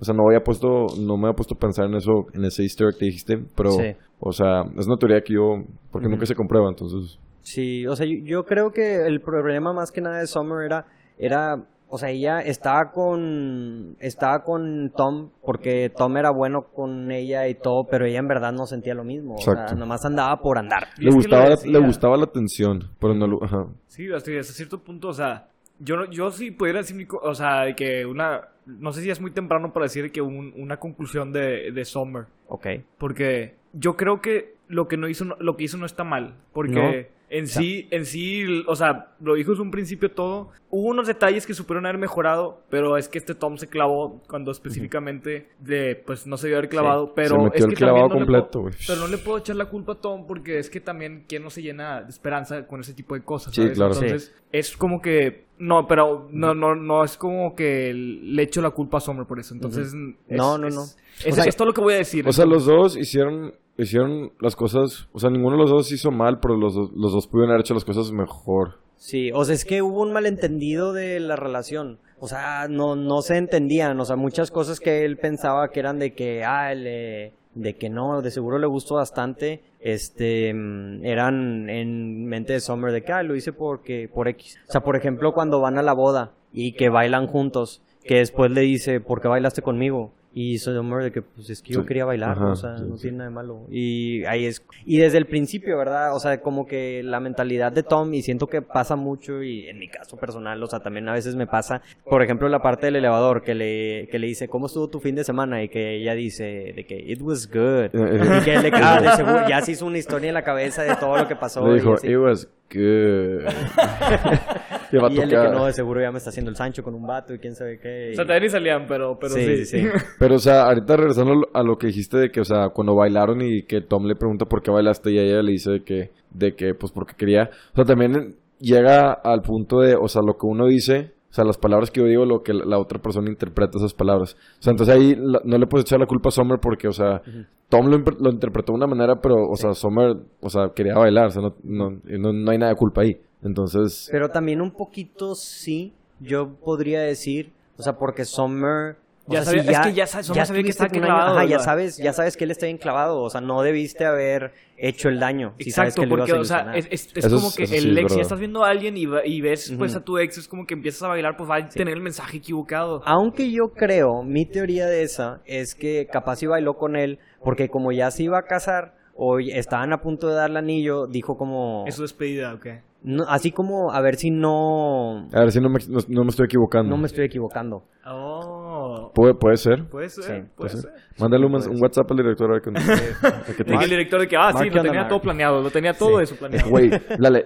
[0.00, 2.64] O sea, no había puesto, no me había puesto a pensar en eso, en ese
[2.64, 3.94] easter egg que dijiste, pero, Sí.
[4.18, 6.14] o sea, es una teoría que yo, porque Ujú.
[6.16, 7.20] nunca se comprueba, entonces.
[7.42, 10.84] Sí, o sea, yo, yo creo que el problema más que nada de Summer era,
[11.16, 17.48] era, o sea, ella estaba con, estaba con Tom porque Tom era bueno con ella
[17.48, 20.58] y todo, pero ella en verdad no sentía lo mismo, o sea, nomás andaba por
[20.58, 20.88] andar.
[20.98, 23.66] Le gustaba, le gustaba la atención, pero no lo, ajá.
[23.86, 25.48] Sí, hasta, hasta cierto punto, o sea,
[25.78, 29.00] yo, no- yo sí pudiera decir, mi co- o sea, de que una, no sé
[29.02, 32.66] si es muy temprano para decir que un- una conclusión de, de Summer, Ok.
[32.98, 36.34] porque yo creo que lo que no hizo, no- lo que hizo no está mal,
[36.52, 40.50] porque En sí, en sí, o sea, lo dijo desde un principio todo.
[40.70, 44.50] Hubo unos detalles que supieron haber mejorado, pero es que este Tom se clavó cuando
[44.50, 48.08] específicamente de, pues no se debió haber clavado, pero Se metió es el que clavado
[48.08, 48.76] también no le completo, puedo-.
[48.86, 51.50] Pero no le puedo echar la culpa a Tom porque es que también quién no
[51.50, 53.76] se llena de esperanza con ese tipo de cosas, Sí, ¿sabes?
[53.76, 53.94] claro.
[53.94, 58.70] Entonces, es como que no, pero no no no es como que le echo la
[58.70, 59.54] culpa a Summer por eso.
[59.54, 59.94] Entonces, es-
[60.28, 60.82] No, no, es- no.
[61.24, 62.26] Es, sea, es todo lo que voy a decir.
[62.28, 66.10] O sea, los dos hicieron hicieron las cosas, o sea, ninguno de los dos hizo
[66.10, 68.80] mal, pero los, dos- los dos pudieron haber hecho las cosas mejor.
[68.96, 72.00] Sí, o sea, es que hubo un malentendido de la relación.
[72.18, 74.00] O sea, no, no se entendían.
[74.00, 77.90] O sea, muchas cosas que él pensaba que eran de que, ah, le- de que
[77.90, 83.34] no, de seguro le gustó bastante, este, eran en mente de Summer de que, lo
[83.34, 84.58] hice porque, por X.
[84.68, 88.52] O sea, por ejemplo, cuando van a la boda y que bailan juntos, que después
[88.52, 90.12] le dice, ¿por qué bailaste conmigo?
[90.40, 92.94] Y Summer de que, pues es que yo quería bailar, ajá, o sea, sí, no
[92.94, 93.02] sí.
[93.02, 93.66] tiene nada de malo.
[93.68, 94.64] Y ahí es.
[94.86, 96.14] Y desde el principio, ¿verdad?
[96.14, 99.80] O sea, como que la mentalidad de Tom, y siento que pasa mucho, y en
[99.80, 102.94] mi caso personal, o sea, también a veces me pasa, por ejemplo, la parte del
[102.94, 105.60] elevador, que le, que le dice, ¿cómo estuvo tu fin de semana?
[105.60, 107.86] Y que ella dice, de que, it was good.
[107.86, 110.84] Y que él le ah, de seguro, ya se hizo una historia en la cabeza
[110.84, 111.66] de todo lo que pasó.
[111.66, 112.06] Le y dijo, así.
[112.06, 113.42] it was good.
[114.92, 116.94] y Y él de que no, de seguro ya me está haciendo el Sancho con
[116.94, 118.12] un vato y quién sabe qué.
[118.18, 119.44] O sea, ni salían, pero, pero sí.
[119.44, 119.88] Sí, sí, sí.
[120.18, 123.40] Pero, o sea, ahorita regresando a lo que dijiste de que, o sea, cuando bailaron
[123.42, 126.54] y que Tom le pregunta por qué bailaste y ella le dice de que, de
[126.54, 127.50] que, pues porque quería.
[127.72, 131.44] O sea, también llega al punto de, o sea, lo que uno dice, o sea,
[131.44, 134.34] las palabras que yo digo, lo que la otra persona interpreta esas palabras.
[134.58, 136.92] O sea, entonces ahí la- no le puedes echar la culpa a Summer porque, o
[136.92, 137.20] sea,
[137.68, 141.26] Tom lo, lo interpretó de una manera, pero, o sea, Summer, o sea, quería bailar,
[141.26, 143.16] o sea, no, no, no, no hay nada de culpa ahí.
[143.42, 148.96] Entonces, Pero también un poquito sí, yo podría decir, o sea, porque Summer...
[149.30, 152.14] Ya sabía- es que ya sabía que estaba un año- clavado, ajá, ya sabes, ya
[152.14, 155.52] sabes que él está bien clavado, o sea, no debiste haber hecho el daño.
[155.58, 157.76] si sabes Exacto, que porque, o sea, es, es- es Eso como es- que sí
[157.76, 158.20] el es ex, si verdad.
[158.22, 160.72] estás viendo a alguien y, va- y ves pues a tu ex, es como que
[160.72, 163.02] empiezas a bailar, pues va a tener el mensaje equivocado.
[163.04, 167.68] Aunque yo creo, mi teoría de esa es que capaz sí bailó con él, porque
[167.68, 171.36] como ya se iba a casar, o ya estaban a punto de darle anillo, dijo
[171.36, 171.84] como...
[171.86, 172.66] Es su despedida, ok.
[173.02, 175.28] No- así como, a ver si no...
[175.32, 176.90] a ver si no me, no, no me estoy equivocando.
[176.90, 177.84] No me estoy equivocando.
[178.10, 179.88] Oh, Puede, puede ser.
[179.88, 180.80] puede ser, Sí, puede puede ser.
[180.80, 180.92] ser.
[181.18, 181.82] Mándale un, un.
[181.82, 182.70] WhatsApp al director a ver qué
[183.64, 185.08] te el director de que, ah, Mark, sí, ¿qué lo tenía Mark?
[185.10, 186.24] todo planeado, lo tenía todo Sí.
[186.24, 186.70] eso planeado.
[186.70, 186.90] Güey,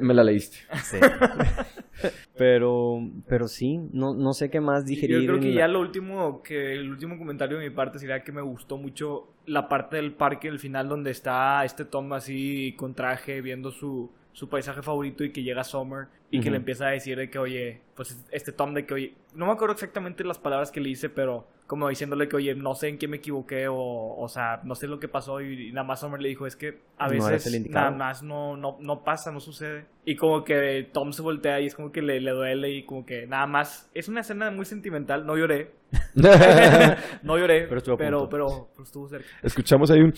[0.01, 0.59] me la leíste.
[0.83, 0.99] Sí.
[2.37, 5.21] pero, pero sí, no, no sé qué más digerir.
[5.21, 8.23] Yo creo que ya la- lo último, que el último comentario de mi parte sería
[8.23, 12.75] que me gustó mucho la parte del parque, el final donde está este Tom así
[12.77, 16.87] con traje viendo su, su paisaje favorito y que llega Summer y que le empieza
[16.87, 20.25] a decir de que, oye, pues este Tom de que, oye, no me acuerdo exactamente
[20.25, 23.19] las palabras que le hice, pero como diciéndole que, oye, no sé en qué me
[23.19, 26.31] equivoqué o, o sea, no sé lo que pasó y, y nada más Summer le
[26.31, 27.91] dijo, es que a No veces indicado.
[27.91, 29.85] nada más no, no, no pasa, no sucede.
[30.07, 33.05] Y como que Tom se voltea y es como que le, le duele y como
[33.05, 35.73] que nada más, es una escena muy sentimental, no lloré,
[37.23, 39.29] no lloré, Pero estuvo pero, pero, pero estuvo cerca.
[39.43, 40.15] Escuchamos ahí un...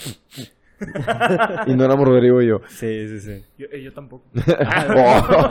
[1.66, 2.60] y no éramos Rodrigo y yo.
[2.68, 3.44] Sí, sí, sí.
[3.58, 4.24] Yo, eh, yo tampoco.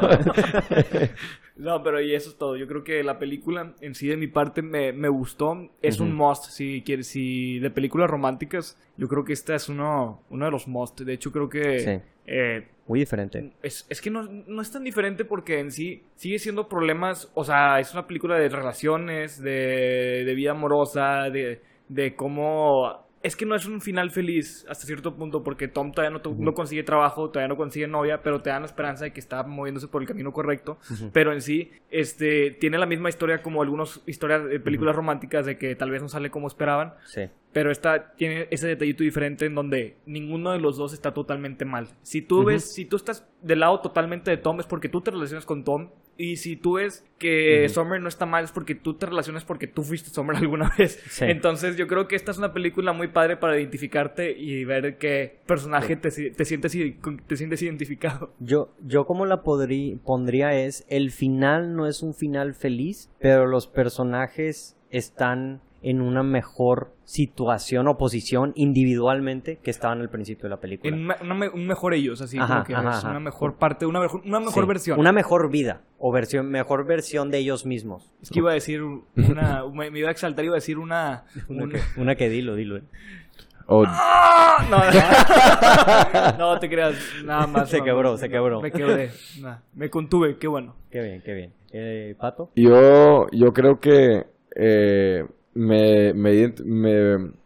[1.55, 2.57] No, pero y eso es todo.
[2.57, 5.69] Yo creo que la película en sí de mi parte me, me gustó.
[5.81, 6.45] Es un must.
[6.45, 10.67] Si quieres, si de películas románticas, yo creo que esta es uno, uno de los
[10.67, 11.01] must.
[11.01, 11.99] De hecho, creo que Sí.
[12.25, 13.53] eh, Muy diferente.
[13.61, 17.31] es, es que no, no es tan diferente porque en sí sigue siendo problemas.
[17.35, 23.02] O sea, es una película de relaciones, de, de vida amorosa, de, de cómo.
[23.23, 26.53] Es que no es un final feliz hasta cierto punto porque Tom todavía no, no
[26.53, 29.87] consigue trabajo, todavía no consigue novia, pero te dan la esperanza de que está moviéndose
[29.87, 30.77] por el camino correcto.
[31.13, 35.57] Pero en sí, este, tiene la misma historia como algunas historias de películas románticas de
[35.57, 36.95] que tal vez no sale como esperaban.
[37.05, 37.29] Sí.
[37.53, 41.87] Pero esta tiene ese detallito diferente en donde ninguno de los dos está totalmente mal.
[42.01, 45.11] Si tú ves, si tú estás del lado totalmente de Tom es porque tú te
[45.11, 45.89] relacionas con Tom.
[46.15, 49.65] Y si tú ves que Summer no está mal es porque tú te relacionas porque
[49.65, 51.01] tú fuiste Summer alguna vez.
[51.09, 51.25] Sí.
[51.25, 55.39] Entonces yo creo que esta es una película muy padre para identificarte y ver qué
[55.47, 56.77] personaje te, te, sientes,
[57.27, 58.31] te sientes identificado.
[58.39, 63.47] Yo, yo como la podrí- pondría es, el final no es un final feliz, pero
[63.47, 70.49] los personajes están en una mejor situación o posición individualmente que estaban al principio de
[70.49, 70.95] la película.
[70.95, 73.09] En una- una me- un mejor ellos, así Ajá, como que ajá, es ajá.
[73.11, 74.99] una mejor parte, una mejor, una mejor Sí, versión.
[74.99, 78.11] Una mejor vida o versión, mejor versión de ellos mismos.
[78.21, 81.25] Es que iba a decir una, me, me iba a exaltar, iba a decir una...
[81.49, 82.77] Una, un- que, una que dilo, dilo.
[82.77, 82.83] eh.
[83.65, 84.65] Oh, ¡Ah!
[86.37, 87.69] No, no te creas, nada más.
[87.69, 88.61] Se no, quebró, no, se quebró.
[88.61, 90.75] Me quebré, nah, me contuve, qué bueno.
[90.91, 91.53] Qué bien, qué bien.
[91.71, 92.51] Eh, Pato.
[92.55, 96.53] Yo, yo creo que eh, me, me,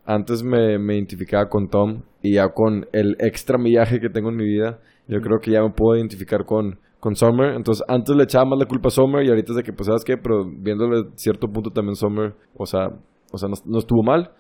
[0.05, 4.37] antes me, me identificaba con Tom y ya con el extra millaje que tengo en
[4.37, 7.53] mi vida, yo creo que ya me puedo identificar con, con Summer.
[7.55, 9.87] Entonces, antes le echaba más la culpa a Summer y ahorita es de que, pues,
[9.87, 10.17] ¿sabes qué?
[10.17, 12.87] Pero viéndole cierto punto también Summer, o sea,
[13.31, 14.31] o sea no, no estuvo mal.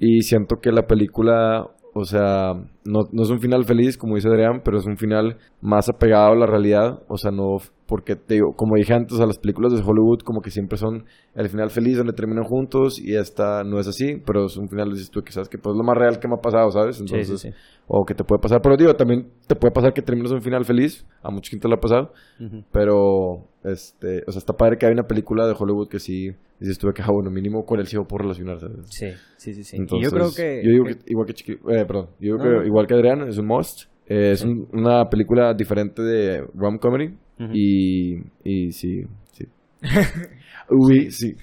[0.00, 1.64] Y siento que la película,
[1.96, 5.36] o sea, no, no es un final feliz, como dice Adrián, pero es un final
[5.60, 7.00] más apegado a la realidad.
[7.08, 10.40] O sea, no, porque te digo, como dije antes, a las películas de Hollywood como
[10.40, 11.04] que siempre son
[11.36, 14.90] el final feliz donde terminan juntos y esta no es así, pero es un final,
[14.90, 16.98] dices tú, que sabes que pues es lo más real que me ha pasado, ¿sabes?
[16.98, 17.54] Entonces, sí, sí.
[17.86, 20.64] o que te puede pasar, pero digo, también te puede pasar que termines un final
[20.64, 22.10] feliz, a mucha gente le ha pasado,
[22.72, 26.78] pero, este, o sea, está padre que hay una película de Hollywood que sí, dices
[26.78, 28.66] tú, que, ah, bueno, mínimo con él sí puedo relacionarse.
[28.86, 29.76] Sí, sí, sí, sí.
[29.76, 30.62] Y Entonces, yo creo que...
[30.64, 32.64] yo digo que- que igual que Chiqui- eh, perdón, yo digo No, que no.
[32.64, 33.82] igual que Adrián, es un must.
[34.06, 37.14] Eh, es un- una película diferente de rom comedy
[37.52, 39.02] y, y sí,
[39.32, 39.46] sí.
[40.70, 41.34] Uy, sí.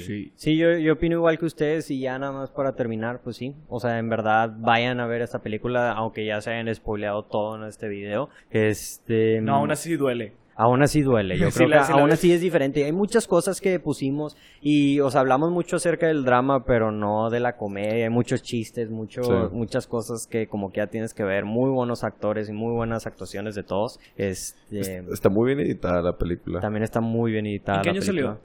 [0.00, 0.32] Sí.
[0.34, 3.54] Sí, yo, yo opino igual que ustedes y ya nada más para terminar, pues sí.
[3.68, 7.56] O sea, en verdad, vayan a ver esta película, aunque ya se hayan spoileado todo
[7.56, 8.28] en este video.
[8.50, 9.40] Este...
[9.40, 10.32] No, aún así duele.
[10.58, 12.82] Aún así duele, yo Sí, creo la- que sí aún así es diferente.
[12.84, 17.28] Hay muchas cosas que pusimos y, o sea, hablamos mucho acerca del drama, pero no
[17.28, 18.04] de la comedia.
[18.04, 19.32] Hay muchos chistes, mucho, Sí.
[19.52, 21.44] muchas cosas que como que ya tienes que ver.
[21.44, 24.00] Muy buenos actores y muy buenas actuaciones de todos.
[24.16, 26.60] Este, Está muy bien editada la película.
[26.60, 28.38] también está muy bien editada ¿En qué la año película.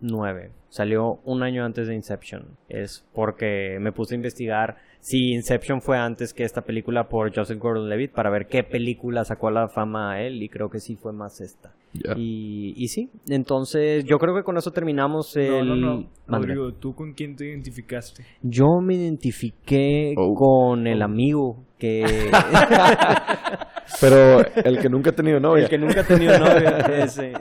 [0.00, 0.50] 2009.
[0.68, 2.46] Salió un año antes de Inception.
[2.68, 7.58] Es porque me puse a investigar si Inception fue antes que esta película por Joseph
[7.58, 10.96] Gordon-Levitt para ver qué película sacó a la fama a él y creo que sí
[10.96, 11.74] fue más esta.
[11.92, 12.14] Ya.
[12.16, 15.68] Y, y sí, entonces yo creo que con eso terminamos el...
[15.68, 16.08] No, no, no.
[16.26, 18.24] Rodrigo, ¿tú con quién te identificaste?
[18.42, 20.32] Yo me identifiqué Oh.
[20.34, 22.30] con el amigo que...
[24.00, 25.64] Pero el que nunca ha tenido novia.
[25.64, 26.78] El que nunca ha tenido novia.
[27.04, 27.32] ese.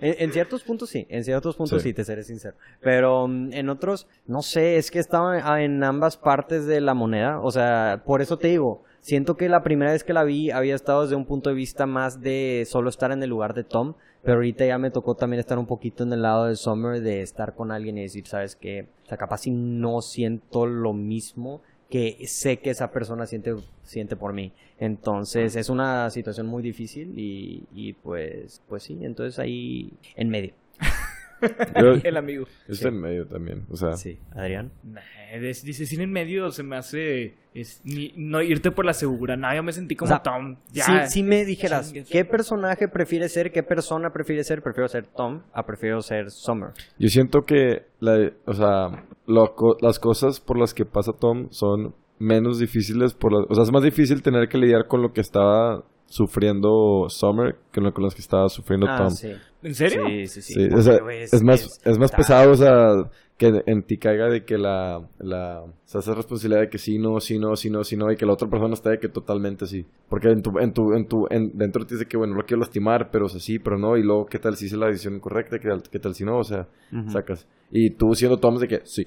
[0.00, 1.90] en, en ciertos puntos sí, en ciertos puntos sí.
[1.90, 1.94] Sí.
[1.94, 2.56] te seré sincero.
[2.80, 7.40] Pero mm, en otros, no sé, es que estaba en ambas partes de la moneda.
[7.40, 10.74] O sea, por eso te digo, siento que la primera vez que la vi había
[10.74, 13.94] estado desde un punto de vista más de solo estar en el lugar de Tom.
[14.22, 17.22] Pero ahorita ya me tocó también estar un poquito en el lado de Summer, de
[17.22, 18.88] estar con alguien y decir, ¿sabes qué?
[19.04, 24.16] O sea, capaz si no siento lo mismo que sé que esa persona siente, siente
[24.16, 24.52] por mí.
[24.78, 30.54] Entonces es una situación muy difícil y, y pues, pues sí, entonces ahí en medio.
[31.80, 32.44] Yo, El amigo.
[32.68, 33.64] yo estoy en medio también.
[33.70, 34.70] O sea, Sí, Adrián.
[34.82, 35.00] Nah,
[35.40, 39.38] dice cine en medio se me hace es, ni- no irte por la segura.
[39.38, 40.56] No, yo me sentí como O sea, Tom.
[40.70, 41.06] Ya.
[41.06, 41.94] Si, si me dijeras.
[42.10, 43.52] ¿qué personaje prefieres ser?
[43.52, 44.62] ¿Qué persona prefieres ser?
[44.62, 46.72] Prefiero ser Tom a prefiero ser Summer.
[46.98, 51.48] yo siento que la, o sea, lo co- las cosas por las que pasa Tom
[51.50, 55.12] son menos difíciles por las, o sea, es más difícil tener que lidiar con lo
[55.12, 59.10] que estaba sufriendo Summer que lo con las que estaba sufriendo Ah, Tom.
[59.10, 59.30] sí.
[59.62, 60.02] ¿En serio?
[60.06, 60.52] Sí, sí, sí.
[60.54, 62.92] Sí, Porque, o sea, güey, es, más, es, más pesado, o sea,
[63.40, 66.98] que en ti caiga de que la, la, o sea, esa responsabilidad de que sí,
[66.98, 69.08] no, sí, no, sí, no, sí, no, y que la otra persona esté de que
[69.08, 69.86] totalmente sí.
[70.10, 72.40] Porque en tu, en tu, en tu, en, dentro de ti dice que, bueno, no
[72.40, 74.76] lo quiero lastimar, pero o sea, sí, pero no, y luego, ¿qué tal si hice
[74.76, 75.58] la decisión incorrecta?
[75.58, 76.36] ¿Qué tal, qué tal si no?
[76.36, 76.68] O sea,
[77.08, 77.46] sacas.
[77.70, 79.06] Y tú siendo Tom de que, sí.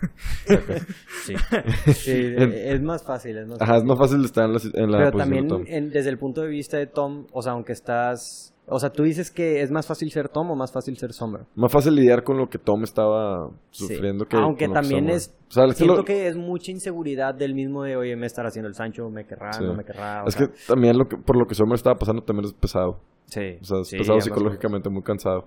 [1.24, 1.34] Sí.
[1.92, 4.98] Sí, es más fácil, es más Ajá, es más fácil estar en la, en la
[4.98, 5.64] Pero posición también de Tom.
[5.66, 8.54] en- desde el punto de vista de Tom, o sea, aunque estás...
[8.68, 11.42] O sea, tú dices que es más fácil ser Tom o más fácil ser Summer.
[11.54, 13.86] Más fácil lidiar con lo que Tom estaba Sí.
[13.86, 15.32] sufriendo que Aunque que también es...
[15.48, 18.26] O sea, es que siento lo- que es mucha inseguridad del mismo de, oye, me
[18.26, 19.62] estará haciendo el Sancho, me querrá, Sí.
[19.62, 20.24] no me querrá.
[20.24, 22.52] o Es sea, que también lo que, por lo que Summer estaba pasando también es
[22.54, 22.98] pesado.
[23.26, 25.46] sí, O sea, es sí, pesado ambas psicológicamente, muy cansado.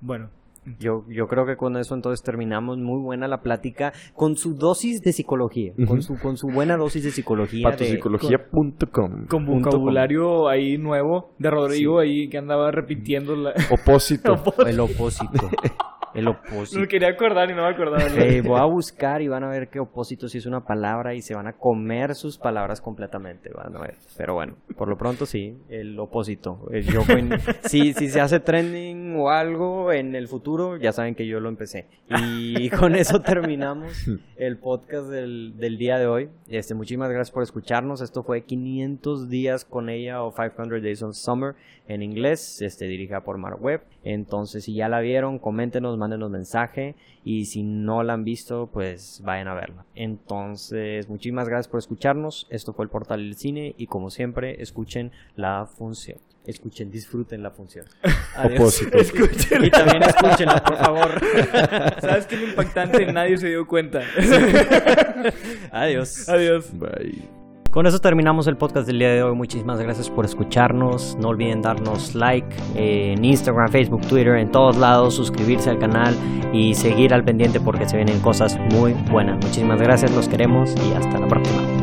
[0.00, 0.30] Bueno,
[0.78, 5.02] Yo, yo creo que con eso entonces terminamos muy buena la plática con su dosis
[5.02, 7.66] de psicología, con, su, con su buena dosis de psicología.
[7.68, 9.62] de- Patopsicología.com con Punto com.
[9.62, 13.54] vocabulario ahí nuevo de Rodrigo ahí que andaba repitiendo la...
[13.70, 14.40] Opósito.
[14.66, 15.50] El opósito.
[16.14, 16.80] El opósito.
[16.80, 18.02] No quería acordar y no me acordaba.
[18.22, 21.22] Eh, voy a buscar y van a ver que opósito sí es una palabra y
[21.22, 23.94] se van a comer sus palabras completamente, van a ver.
[24.16, 26.68] Pero bueno, por lo pronto sí, el opósito.
[26.70, 27.32] El yo en-
[27.64, 31.48] si, si se hace trending o algo en el futuro, ya saben que yo lo
[31.48, 31.86] empecé.
[32.20, 34.06] Y con eso terminamos
[34.36, 36.28] el podcast del, del día de hoy.
[36.48, 38.00] Este, muchísimas gracias por escucharnos.
[38.00, 41.54] Esto fue 500 días con ella o 500 Days on Summer
[41.88, 43.82] en inglés, este, dirigida por Mark Webb.
[44.04, 46.94] Entonces, si ya la vieron, coméntenos, mándenos mensaje.
[47.24, 49.84] Y si no la han visto, pues vayan a verla.
[49.94, 52.46] Entonces, muchísimas gracias por escucharnos.
[52.50, 53.74] Esto fue el Portal del Cine.
[53.78, 56.18] Y como siempre, escuchen la función.
[56.46, 57.86] Escuchen, disfruten la función.
[58.36, 58.82] Adiós.
[58.82, 61.20] Y también escúchenla, por favor.
[62.00, 63.12] ¿Sabes qué es lo impactante?
[63.12, 64.02] Nadie se dio cuenta.
[65.70, 66.28] Adiós.
[66.28, 66.70] Adiós.
[66.76, 67.41] Bye.
[67.72, 69.34] Con eso terminamos el podcast del día de hoy.
[69.34, 71.16] Muchísimas gracias por escucharnos.
[71.18, 76.14] No olviden darnos like en Instagram, Facebook, Twitter, en todos lados, suscribirse al canal
[76.52, 79.36] y seguir al pendiente porque se vienen cosas muy buenas.
[79.36, 81.81] Muchísimas gracias, los queremos y hasta la próxima.